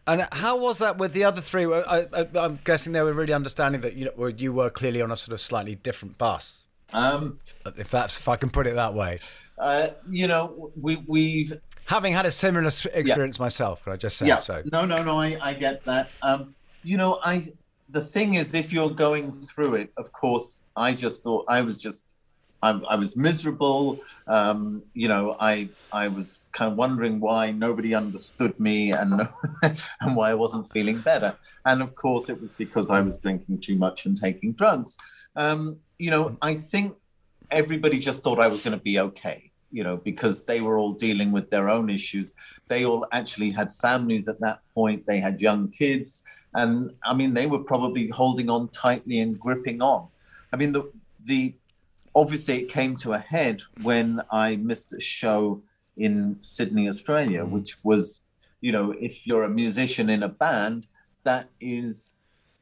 [0.07, 1.67] And how was that with the other three?
[1.67, 5.17] I, am guessing they were really understanding that you know, you were clearly on a
[5.17, 6.65] sort of slightly different bus.
[6.93, 7.41] Um,
[7.77, 9.19] if that's if I can put it that way.
[9.59, 13.43] Uh, you know, we we've having had a similar experience yeah.
[13.43, 13.85] myself.
[13.85, 14.39] Can I just say yeah.
[14.39, 14.63] so?
[14.73, 15.21] No, no, no.
[15.21, 16.11] I, I get that.
[16.23, 17.53] Um, you know, I
[17.89, 21.81] the thing is, if you're going through it, of course, I just thought I was
[21.81, 22.05] just
[22.65, 24.01] I, I was miserable.
[24.27, 29.29] Um, you know, I I was kind of wondering why nobody understood me and
[29.63, 31.37] and why I wasn't feeling better.
[31.67, 34.97] And of course, it was because I was drinking too much and taking drugs.
[35.37, 36.97] Um, you know, I think
[37.55, 39.51] everybody just thought I was going to be okay.
[39.71, 42.33] You know, because they were all dealing with their own issues.
[42.69, 45.05] They all actually had families at that point.
[45.05, 46.23] They had young kids,
[46.55, 50.07] and I mean, they were probably holding on tightly and gripping on.
[50.53, 50.93] I mean, the
[51.25, 51.55] the
[52.15, 55.63] obviously it came to a head when I missed a show
[55.97, 57.51] in Sydney, Australia, mm.
[57.51, 58.23] which was,
[58.61, 60.87] you know, if you're a musician in a band,
[61.25, 62.14] that is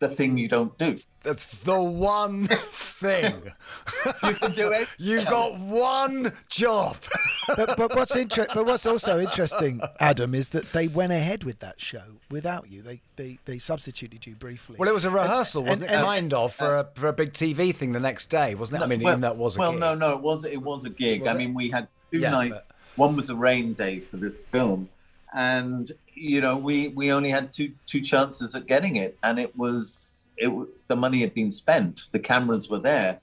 [0.03, 0.98] the thing you don't do.
[1.22, 3.53] That's the one thing.
[4.24, 4.88] you can do it.
[4.98, 6.96] You've got one job.
[7.46, 11.61] but, but what's inter- but what's also interesting, Adam, is that they went ahead with
[11.61, 12.82] that show without you.
[12.82, 14.76] They they, they substituted you briefly.
[14.76, 15.96] Well, it was a rehearsal, and, wasn't and, it?
[15.96, 18.78] And, kind of for uh, a for a big TV thing the next day, wasn't
[18.78, 18.80] it?
[18.80, 19.80] No, I mean, well, even that was a well, gig.
[19.80, 21.20] no, no, it was it was a gig.
[21.22, 21.38] Was I it?
[21.38, 22.68] mean, we had two Yeah, nights.
[22.68, 24.88] but- One was a rain day for this film,
[25.35, 29.57] and you know we we only had two two chances at getting it, and it
[29.57, 30.51] was it
[30.89, 33.20] the money had been spent, the cameras were there,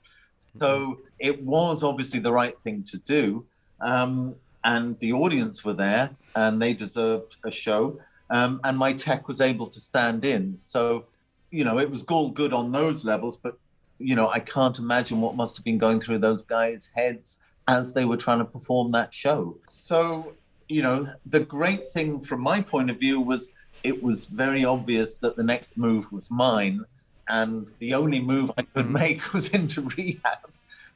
[0.58, 3.44] so it was obviously the right thing to do,
[3.80, 4.34] um,
[4.64, 8.00] and the audience were there, and they deserved a show,
[8.30, 11.04] um, and my tech was able to stand in, so
[11.50, 13.58] you know it was all good on those levels, but
[13.98, 17.38] you know I can't imagine what must have been going through those guys' heads
[17.68, 19.56] as they were trying to perform that show.
[19.70, 20.32] So
[20.70, 23.50] you know, the great thing from my point of view was
[23.82, 26.84] it was very obvious that the next move was mine,
[27.28, 30.38] and the only move I could make was into rehab,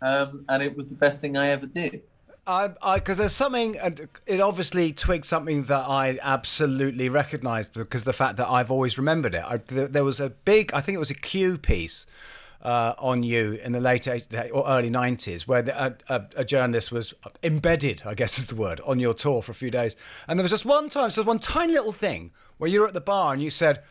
[0.00, 2.02] um, and it was the best thing I ever did.
[2.46, 8.12] I, because there's something, and it obviously twigged something that I absolutely recognised because the
[8.12, 9.42] fact that I've always remembered it.
[9.44, 12.04] I, there, there was a big, I think it was a Q piece
[12.64, 16.44] uh, on you in the late 80s or early 90s, where the, a, a, a
[16.44, 17.12] journalist was
[17.42, 19.96] embedded, I guess is the word, on your tour for a few days.
[20.26, 22.94] And there was just one time, so one tiny little thing where you were at
[22.94, 23.82] the bar and you said,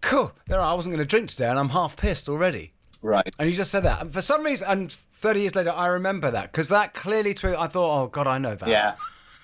[0.00, 2.72] Cool, there I wasn't going to drink today and I'm half pissed already.
[3.02, 3.34] Right.
[3.38, 4.00] And you just said that.
[4.00, 7.60] And for some reason, and 30 years later, I remember that because that clearly, twi-
[7.60, 8.68] I thought, oh, God, I know that.
[8.68, 8.94] Yeah,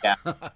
[0.02, 0.14] yeah.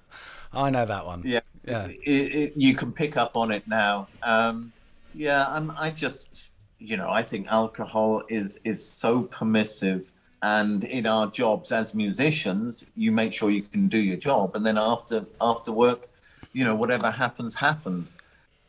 [0.52, 1.22] I know that one.
[1.24, 1.86] Yeah, Yeah.
[1.88, 4.08] It, it, you can pick up on it now.
[4.22, 4.72] Um,
[5.14, 6.50] yeah, I'm, I just,
[6.86, 12.86] you know, I think alcohol is is so permissive, and in our jobs as musicians,
[12.94, 16.08] you make sure you can do your job, and then after after work,
[16.52, 18.18] you know, whatever happens happens.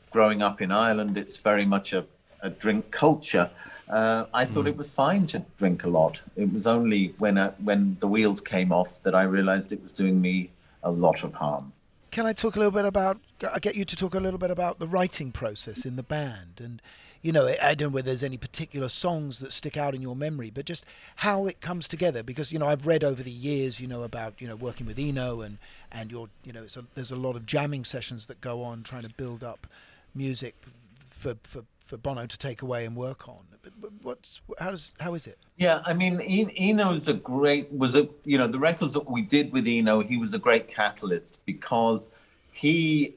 [0.09, 2.05] Growing up in Ireland, it's very much a,
[2.41, 3.49] a drink culture.
[3.89, 6.22] Uh, I thought it was fine to drink a lot.
[6.36, 9.91] It was only when uh, when the wheels came off that I realised it was
[9.91, 10.49] doing me
[10.82, 11.74] a lot of harm.
[12.09, 13.20] Can I talk a little bit about?
[13.53, 16.59] I get you to talk a little bit about the writing process in the band,
[16.59, 16.82] and
[17.22, 20.15] you know, I don't know whether there's any particular songs that stick out in your
[20.15, 20.86] memory, but just
[21.18, 22.24] how it comes together.
[22.24, 24.99] Because you know, I've read over the years, you know, about you know working with
[24.99, 25.57] Eno and
[25.91, 29.03] and your, you know, a, there's a lot of jamming sessions that go on trying
[29.03, 29.68] to build up
[30.13, 30.55] music
[31.09, 33.43] for for for Bono to take away and work on.
[33.63, 35.38] But, what's how does how is it?
[35.57, 39.09] Yeah, I mean, En- Eno is a great was a you know the records that
[39.09, 40.01] we did with Eno.
[40.01, 42.09] He was a great catalyst because
[42.51, 43.15] he,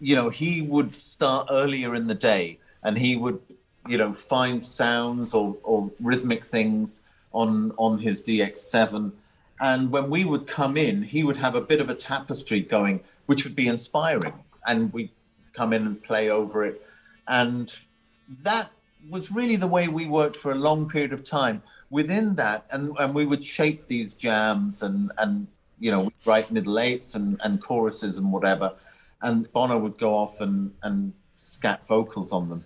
[0.00, 3.40] you know, he would start earlier in the day and he would,
[3.88, 7.00] you know, find sounds or, or rhythmic things
[7.32, 9.12] on on his DX7.
[9.60, 13.00] And when we would come in, he would have a bit of a tapestry going,
[13.26, 14.34] which would be inspiring,
[14.66, 15.10] and we'd
[15.52, 16.86] come in and play over it,
[17.28, 17.74] and
[18.42, 18.70] that
[19.10, 21.62] was really the way we worked for a long period of time.
[21.90, 25.46] Within that, and, and we would shape these jams and and
[25.78, 28.74] you know write middle eights and, and choruses and whatever,
[29.22, 32.64] and Bono would go off and and scat vocals on them.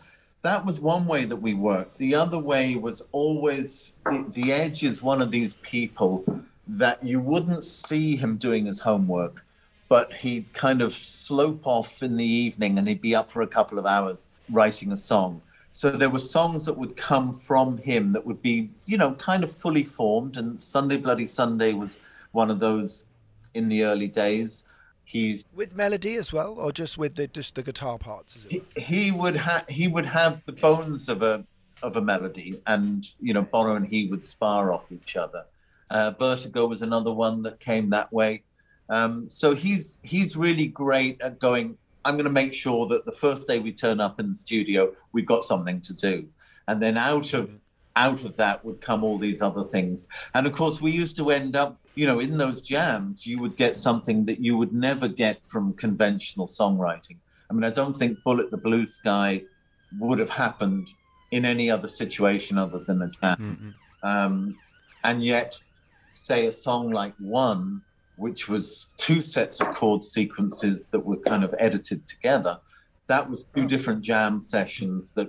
[0.49, 1.99] That was one way that we worked.
[1.99, 6.25] The other way was always the, the Edge is one of these people
[6.67, 9.45] that you wouldn't see him doing his homework,
[9.91, 13.47] but he'd kind of slope off in the evening and he'd be up for a
[13.47, 15.43] couple of hours writing a song.
[15.75, 19.45] so there were songs that would come from him that would be, you know, kind
[19.45, 20.39] of fully formed.
[20.39, 21.99] And Sunday Bloody Sunday was
[22.33, 23.05] one of those
[23.53, 24.65] in the early days.
[25.09, 28.37] He's with melody as well, or just with the just the guitar parts.
[28.37, 28.63] Is it?
[28.77, 31.47] he, he would have he would have the bones of a
[31.83, 35.47] of a melody, and you know Bono and he would spar off each other.
[35.89, 38.43] Uh, Vertigo was another one that came that way.
[38.91, 41.79] Um, so he's he's really great at going.
[42.05, 44.93] I'm going to make sure that the first day we turn up in the studio,
[45.13, 46.29] we've got something to do,
[46.67, 47.59] and then out of
[47.99, 50.07] out of that would come all these other things.
[50.35, 53.57] And of course, we used to end up, you know, in those jams, you would
[53.57, 57.19] get something that you would never get from conventional songwriting.
[57.51, 59.43] I mean, I don't think Bullet the Blue Sky
[59.99, 60.89] would have happened
[61.33, 63.75] in any other situation other than a jam.
[64.03, 64.57] Um,
[65.03, 65.59] and yet,
[66.13, 67.83] say a song like One,
[68.17, 72.59] which was two sets of chord sequences that were kind of edited together,
[73.09, 75.29] that was two different jam sessions that,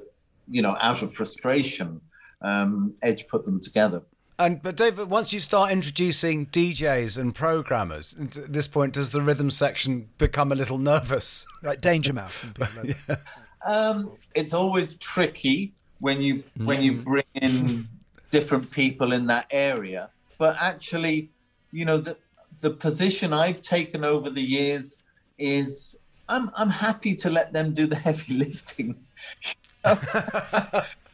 [0.50, 2.02] you know, out of frustration,
[2.42, 4.02] um, Edge put them together.
[4.38, 9.22] And but David, once you start introducing DJs and programmers, at this point, does the
[9.22, 11.46] rhythm section become a little nervous?
[11.62, 12.42] Like Danger Mouse.
[12.42, 13.22] and people like that.
[13.66, 17.90] Um, it's always tricky when you when you bring in
[18.30, 20.10] different people in that area.
[20.38, 21.32] But actually,
[21.74, 22.16] you know, the
[22.62, 24.96] the position I've taken over the years
[25.38, 25.98] is
[26.30, 28.96] I'm I'm happy to let them do the heavy lifting.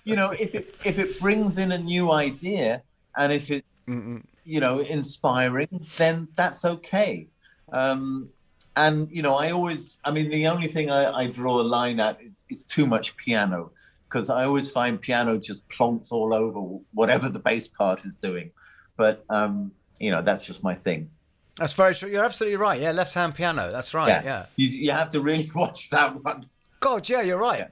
[0.05, 2.83] You know, if it if it brings in a new idea
[3.17, 7.27] and if it you know inspiring, then that's okay.
[7.73, 8.29] Um,
[8.75, 11.99] and you know, I always, I mean, the only thing I, I draw a line
[11.99, 13.71] at is, is too much piano
[14.07, 16.59] because I always find piano just plonks all over
[16.93, 18.51] whatever the bass part is doing.
[18.97, 21.09] But um, you know, that's just my thing.
[21.57, 22.09] That's very true.
[22.09, 22.79] You're absolutely right.
[22.79, 23.71] Yeah, left hand piano.
[23.71, 24.23] That's right.
[24.23, 24.45] Yeah.
[24.57, 26.47] You, you have to really watch that one.
[26.81, 27.69] God, yeah, you're right.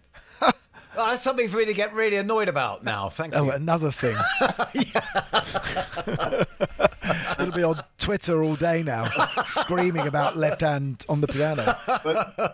[0.95, 3.09] Oh, that's something for me to get really annoyed about now.
[3.09, 3.39] Thank you.
[3.39, 3.51] Oh, you.
[3.51, 4.15] another thing.
[7.39, 9.05] It'll be on Twitter all day now,
[9.43, 11.75] screaming about left hand on the piano,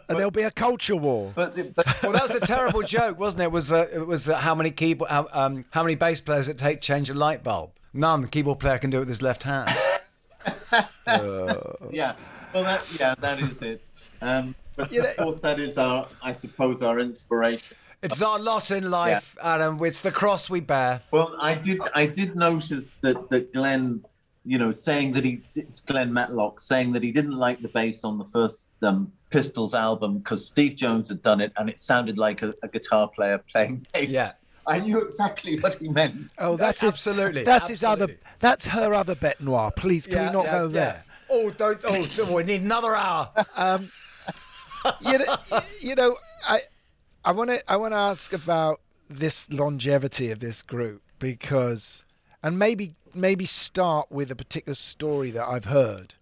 [0.07, 1.31] and there'll be a culture war.
[1.35, 3.51] But, but well, that was a terrible joke, wasn't it?
[3.51, 6.57] Was uh, it was uh, how many keyboard, how, um, how many bass players it
[6.57, 7.71] take to change a light bulb?
[7.93, 8.21] None.
[8.21, 9.69] The keyboard player can do it with his left hand.
[11.91, 12.15] yeah,
[12.53, 13.81] well, that yeah, that is it.
[14.21, 17.75] Um, but of course, that is our, I suppose, our inspiration.
[18.01, 19.83] It's our lot in life, Adam.
[19.83, 21.01] It's the cross we bear.
[21.11, 21.81] Well, I did.
[21.93, 24.03] I did notice that that Glenn,
[24.45, 25.41] you know, saying that he
[25.85, 30.19] Glenn Matlock saying that he didn't like the bass on the first um, Pistols album
[30.19, 33.85] because Steve Jones had done it and it sounded like a, a guitar player playing
[33.93, 34.09] bass.
[34.09, 34.31] Yeah.
[34.65, 36.29] I knew exactly what he meant.
[36.37, 37.43] Oh, that's his, absolutely.
[37.43, 38.17] That's his other.
[38.39, 39.71] That's her other bête noire.
[39.71, 40.69] Please, can Yeah, we not yeah, go yeah.
[40.69, 41.03] there?
[41.31, 41.79] Oh, don't.
[41.83, 43.29] Oh, we need another hour.
[43.55, 43.91] Um,
[45.01, 45.35] you know,
[45.81, 46.61] you know, I,
[47.23, 52.03] I want to, I want to ask about this longevity of this group because,
[52.41, 56.15] and maybe, maybe start with a particular story that I've heard,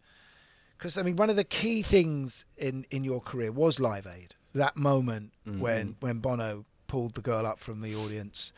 [0.77, 4.35] because I mean, one of the key things in in your career was Live Aid.
[4.53, 5.59] That moment mm-hmm.
[5.59, 8.53] when when Bono pulled the girl up from the audience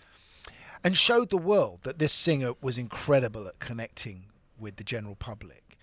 [0.84, 4.26] and showed the world that this singer was incredible at connecting
[4.60, 5.78] with the general public.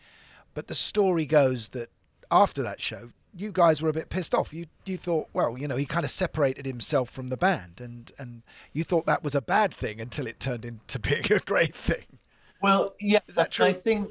[0.55, 1.91] But the story goes that
[2.31, 4.53] after that show, you guys were a bit pissed off.
[4.53, 8.11] You you thought, well, you know, he kind of separated himself from the band, and
[8.19, 11.77] and you thought that was a bad thing until it turned into being a great
[11.77, 12.19] thing.
[12.63, 13.67] Well, yeah, Is that true?
[13.67, 14.11] I think,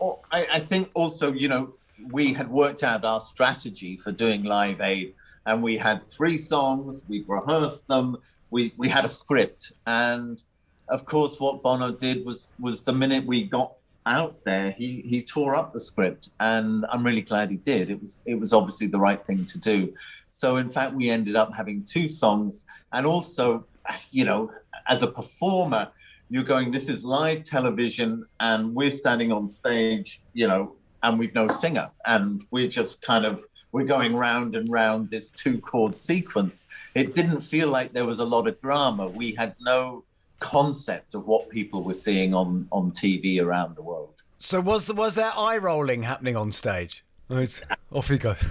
[0.00, 1.74] oh, I, I think also, you know,
[2.10, 5.14] we had worked out our strategy for doing Live Aid,
[5.46, 7.04] and we had three songs.
[7.08, 8.16] We rehearsed them.
[8.50, 10.42] We we had a script, and
[10.88, 13.74] of course, what Bono did was was the minute we got
[14.06, 17.90] out there, he he tore up the script, and I'm really glad he did.
[17.90, 19.94] It was it was obviously the right thing to do.
[20.28, 23.64] So in fact, we ended up having two songs, and also,
[24.10, 24.50] you know,
[24.88, 25.88] as a performer,
[26.30, 31.34] you're going, this is live television, and we're standing on stage, you know, and we've
[31.34, 35.96] no singer, and we're just kind of we're going round and round this two chord
[35.96, 36.66] sequence.
[36.94, 39.08] It didn't feel like there was a lot of drama.
[39.08, 40.04] We had no
[40.42, 44.22] concept of what people were seeing on on TV around the world.
[44.38, 47.04] So was the, was there eye rolling happening on stage?
[47.28, 47.62] Right.
[47.92, 48.34] Off you go.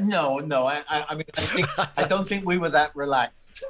[0.00, 1.68] No, no, I, I, I mean, I think
[1.98, 3.62] I don't think we were that relaxed.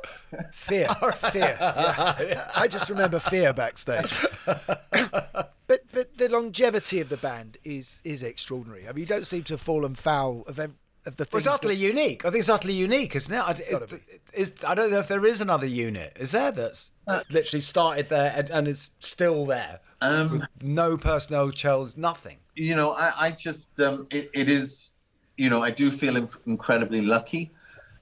[0.52, 0.88] Fear,
[1.32, 1.57] fear.
[1.61, 2.50] Yeah.
[2.55, 4.24] I just remember fear backstage.
[4.46, 8.88] but but the longevity of the band is is extraordinary.
[8.88, 10.74] I mean, you don't seem to have fallen foul of ev-
[11.07, 12.24] of the Well, it's utterly that- unique.
[12.24, 13.38] I think it's utterly unique, isn't it?
[13.38, 14.02] I, it,
[14.32, 16.16] is, I don't know if there is another unit.
[16.18, 16.92] Is there that's
[17.30, 19.80] literally started there and, and is still there?
[20.00, 22.38] Um, no personnel change, nothing.
[22.55, 24.92] you know, I, I just um, it, it is,
[25.36, 27.50] you know, I do feel inc- incredibly lucky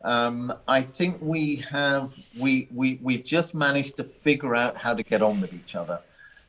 [0.05, 5.03] Um, I think we have we we we've just managed to figure out how to
[5.05, 6.01] get on with each other,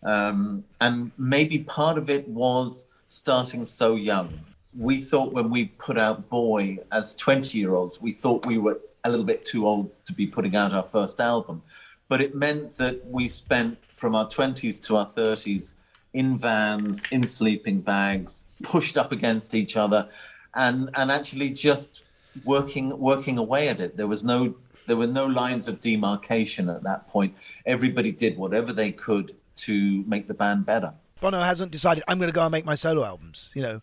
[0.02, 4.30] um, and maybe part of it was starting so young.
[4.78, 9.26] We thought when we put out Boy as twenty-year-olds, we thought we were a little
[9.26, 11.62] bit too old to be putting out our first album,
[12.08, 15.76] but it meant that we spent from our twenties to our thirties
[16.14, 20.10] in vans, in sleeping bags, pushed up against each other,
[20.56, 22.04] and and actually just
[22.46, 23.98] working working away at it.
[23.98, 24.56] There was no
[24.88, 27.36] there were no lines of demarcation at that point.
[27.66, 30.94] Everybody did whatever they could to make the band better.
[31.22, 33.52] Bono hasn't decided I'm going to go and make my solo albums.
[33.54, 33.82] You know,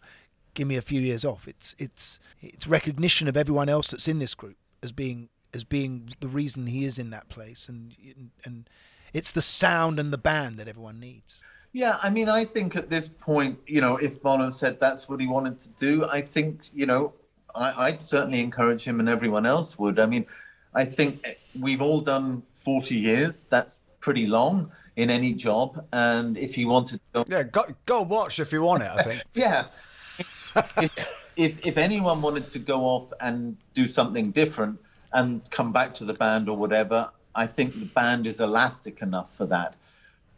[0.55, 1.47] give me a few years off.
[1.49, 6.11] It's it's it's recognition of everyone else that's in this group as being as being
[6.21, 7.95] the reason he is in that place, and
[8.45, 8.69] and
[9.13, 11.43] it's the sound and the band that everyone needs.
[11.73, 15.21] Yeah, I mean, I think at this point, you know, if Bono said that's what
[15.21, 17.13] he wanted to do, I think, you know,
[17.55, 20.01] I, would certainly encourage him and everyone else would.
[20.01, 20.27] I mean,
[20.75, 21.25] I think
[21.59, 23.47] we've all done 40 years.
[23.51, 25.87] That's pretty long in any job.
[25.93, 27.25] And if he wanted to.
[27.29, 29.23] Yeah, go, go watch if you want it, I think.
[29.35, 29.67] yeah.
[31.37, 34.79] If, if, anyone wanted to go off and do something different
[35.13, 39.35] and come back to the band or whatever, I think the band is elastic enough
[39.35, 39.75] for that.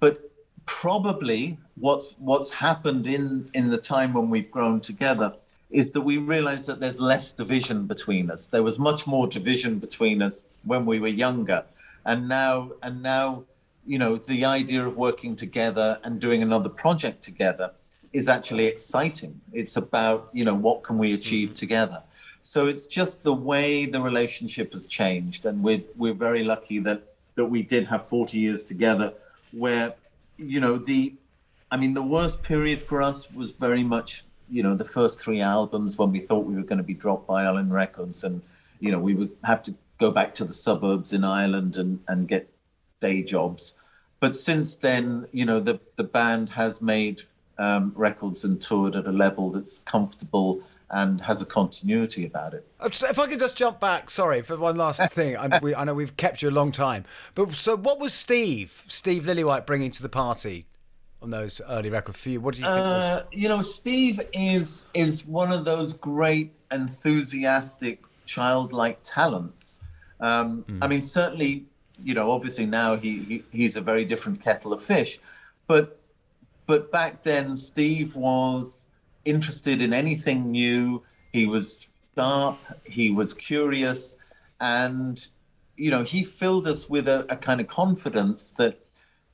[0.01, 0.31] But
[0.67, 5.35] probably what's what's happened in in the time when we've grown together
[5.71, 8.47] is that we realize that there's less division between us.
[8.47, 11.65] There was much more division between us when we were younger.
[12.05, 13.45] And now, and now,
[13.87, 17.73] you know, the idea of working together and doing another project together
[18.13, 19.41] is actually exciting.
[19.53, 21.55] It's about, you know, what can we achieve mm-hmm.
[21.55, 22.03] together?
[22.43, 25.47] So it's just the way the relationship has changed.
[25.47, 27.03] And we're, we're very lucky that,
[27.37, 29.15] that we did have 40 years together
[29.53, 29.95] where,
[30.37, 31.15] you know, the,
[31.71, 35.41] I mean, the worst period for us was very much you know the first three
[35.41, 38.43] albums when we thought we were going to be dropped by Island Records, and
[38.81, 42.29] you know we would have to go back to the suburbs in Ireland and and
[42.29, 42.53] get
[43.01, 43.75] day jobs.
[44.21, 47.23] But since then, you know the the band has made
[47.63, 52.67] um, records and toured at a level that's comfortable and has a continuity about it.
[52.85, 55.37] If I could just jump back, sorry for one last thing.
[55.37, 57.05] I, we, I know we've kept you a long time,
[57.35, 60.67] but so what was Steve, Steve Lillywhite, bringing to the party?
[61.23, 62.41] on those early records for you?
[62.41, 62.77] What do you think?
[62.77, 69.81] Uh, you know, Steve is is one of those great, enthusiastic, childlike talents.
[70.19, 70.79] Um, mm.
[70.83, 71.67] I mean, certainly,
[72.03, 75.21] you know, obviously now he, he he's a very different kettle of fish,
[75.69, 76.02] but
[76.67, 78.87] but back then Steve was
[79.25, 81.03] interested in anything new.
[81.33, 82.59] He was sharp.
[82.85, 84.17] He was curious,
[84.61, 85.27] and
[85.77, 88.79] you know, he filled us with a, a kind of confidence that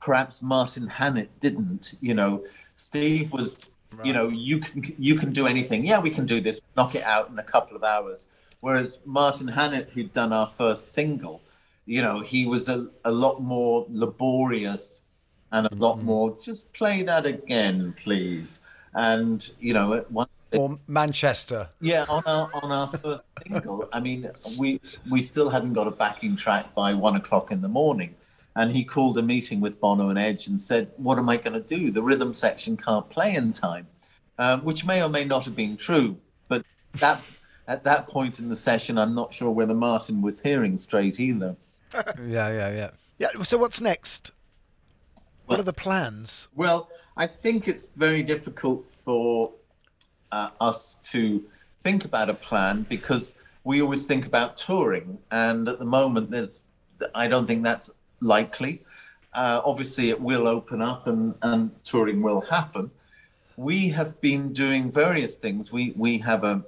[0.01, 1.93] perhaps Martin Hannett didn't.
[2.01, 4.05] You know, Steve was, right.
[4.05, 5.85] you know, you can you can do anything.
[5.85, 6.61] Yeah, we can do this.
[6.75, 8.25] Knock it out in a couple of hours.
[8.61, 11.41] Whereas Martin Hannett, who'd done our first single,
[11.85, 15.03] you know, he was a, a lot more laborious
[15.51, 15.81] and a mm-hmm.
[15.81, 16.37] lot more.
[16.41, 18.61] Just play that again, please.
[18.93, 21.69] And you know, at one or Manchester.
[21.79, 23.87] Yeah, on our on our first single.
[23.93, 24.29] I mean,
[24.59, 28.15] we we still hadn't got a backing track by one o'clock in the morning,
[28.55, 31.53] and he called a meeting with Bono and Edge and said, "What am I going
[31.53, 31.91] to do?
[31.91, 33.87] The rhythm section can't play in time,"
[34.37, 36.17] um, which may or may not have been true.
[36.47, 37.21] But that
[37.67, 41.55] at that point in the session, I'm not sure whether Martin was hearing straight either.
[41.93, 42.89] yeah, yeah, yeah.
[43.19, 43.43] Yeah.
[43.43, 44.31] So what's next?
[45.49, 46.47] What are the plans?
[46.55, 49.51] Well, I think it's very difficult for
[50.31, 51.43] uh, us to
[51.79, 53.33] think about a plan because
[53.63, 56.61] we always think about touring, and at the moment, there's
[57.15, 57.89] I don't think that's
[58.21, 58.83] likely.
[59.33, 62.91] Uh, obviously, it will open up and, and touring will happen.
[63.57, 65.71] We have been doing various things.
[65.71, 66.63] We we have a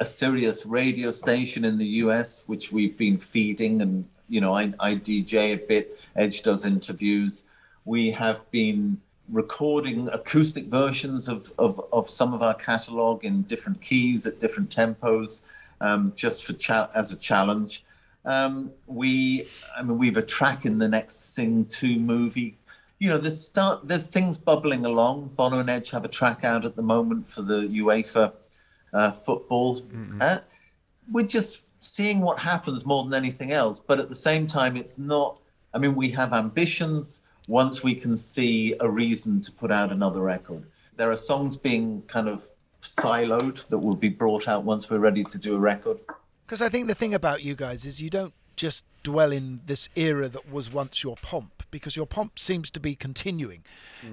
[0.00, 4.72] a Sirius radio station in the US, which we've been feeding, and you know, I,
[4.80, 6.00] I DJ a bit.
[6.16, 7.42] Edge does interviews.
[7.84, 13.80] We have been recording acoustic versions of, of, of some of our catalog in different
[13.80, 15.40] keys at different tempos,
[15.80, 17.84] um, just for cha- as a challenge.
[18.24, 22.56] Um, we, I mean, we've a track in the next Sing 2 movie.
[22.98, 25.32] You know, there's start, there's things bubbling along.
[25.36, 28.32] Bono and Edge have a track out at the moment for the UEFA
[28.92, 29.80] uh, football.
[29.80, 30.22] Mm-hmm.
[30.22, 30.38] Uh,
[31.10, 33.80] we're just seeing what happens more than anything else.
[33.84, 35.38] But at the same time, it's not.
[35.74, 37.20] I mean, we have ambitions.
[37.46, 40.64] Once we can see a reason to put out another record,
[40.96, 42.42] there are songs being kind of
[42.80, 45.98] siloed that will be brought out once we're ready to do a record.
[46.46, 49.88] Because I think the thing about you guys is you don't just dwell in this
[49.96, 53.62] era that was once your pomp because your pomp seems to be continuing.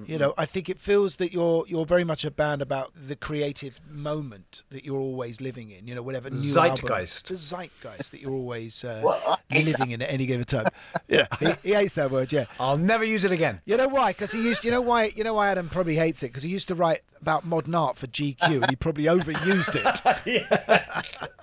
[0.06, 3.14] You know, I think it feels that you're you're very much a band about the
[3.14, 5.86] creative moment that you're always living in.
[5.86, 6.90] You know, whatever new Zeitgeist.
[6.90, 10.46] album, the zeitgeist that you're always uh, Well, I hate living in at any given
[10.46, 10.64] time.
[11.08, 12.32] yeah, he, he hates that word.
[12.32, 13.60] Yeah, I'll never use it again.
[13.66, 14.12] you know why?
[14.12, 14.64] Because he used.
[14.64, 15.12] You know why?
[15.14, 17.98] You know why Adam probably hates it because he used to write about modern art
[17.98, 20.46] for GQ and he probably overused it.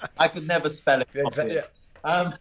[0.18, 1.10] I could never spell it.
[1.14, 1.70] Exactly, properly.
[2.04, 2.34] Um,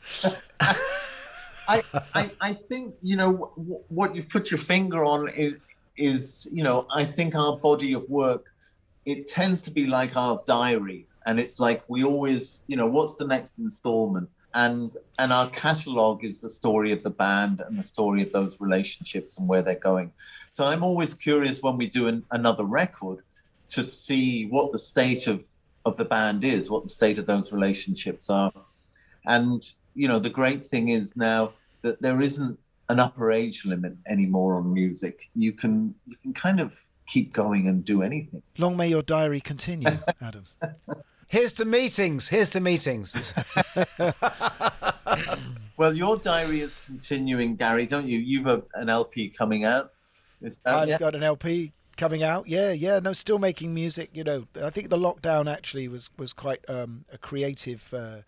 [1.68, 1.82] I,
[2.14, 5.54] I, I think you know w- what you've put your finger on is
[5.96, 8.46] is you know I think our body of work
[9.04, 11.06] it tends to be like our diary.
[11.26, 14.28] And it's like we always you know what's the next installment?
[14.54, 18.61] And and our catalog is the story of the band and the story of those
[18.61, 20.12] relationships and where they're going.
[20.50, 23.18] So i'm always curious when we do an, another record
[23.68, 25.46] to see what the state of
[25.84, 28.50] of the band is what the state of those relationships are
[29.26, 31.52] and you know the great thing is now
[31.82, 32.58] that there isn't
[32.88, 37.66] an upper age limit anymore on music you can you can kind of keep going
[37.66, 40.44] and do anything Long may your diary continue, Adam.
[41.28, 42.28] Here's to meetings.
[42.28, 43.14] Here's to meetings.
[45.78, 49.92] well your diary is continuing gary don't you you've a, an lp coming out
[50.40, 50.98] is that, I've yeah?
[50.98, 52.48] got an LP coming out.
[52.48, 53.00] Yeah, yeah.
[53.00, 54.10] No, still making music.
[54.12, 58.18] You know, I think the lockdown actually was was quite um, a creative uh,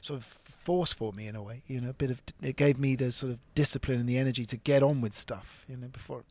[0.00, 1.62] sort of force for me in a way.
[1.66, 4.44] You know, a bit of it gave me the sort of discipline and the energy
[4.46, 5.64] to get on with stuff.
[5.68, 6.24] You know, before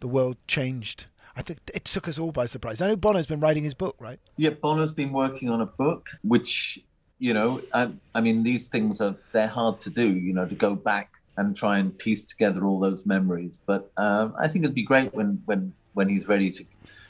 [0.00, 1.06] the world changed.
[1.38, 2.80] I think it took us all by surprise.
[2.80, 4.18] I know Bono's been writing his book, right?
[4.36, 6.80] Yeah, Bono's been working on a book, which
[7.18, 10.08] you know, I, I mean, these things are they're hard to do.
[10.08, 13.58] You know, to go back and try and piece together all those memories.
[13.66, 16.64] But um, I think it'd be great when when when he's ready to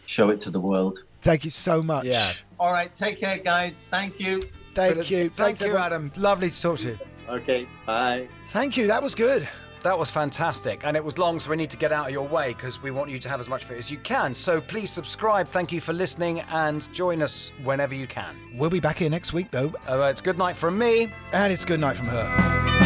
[0.07, 1.05] show it to the world.
[1.23, 2.05] Thank you so much.
[2.05, 2.33] Yeah.
[2.59, 3.75] All right, take care, guys.
[3.91, 4.43] Thank you.
[4.77, 5.18] Thank you.
[5.31, 5.87] Thank Thanks, you, everyone.
[5.87, 6.12] Adam.
[6.16, 6.99] Lovely to talk to you.
[7.29, 8.29] Okay, bye.
[8.53, 8.87] Thank you.
[8.87, 9.49] That was good.
[9.83, 10.83] That was fantastic.
[10.85, 12.91] And it was long, so we need to get out of your way because we
[12.91, 14.35] want you to have as much of it as you can.
[14.35, 15.47] So please subscribe.
[15.49, 18.37] Thank you for listening and join us whenever you can.
[18.55, 21.12] We'll be back here next week, though, Uh, it's good night from me.
[21.33, 22.86] and it's good night from her.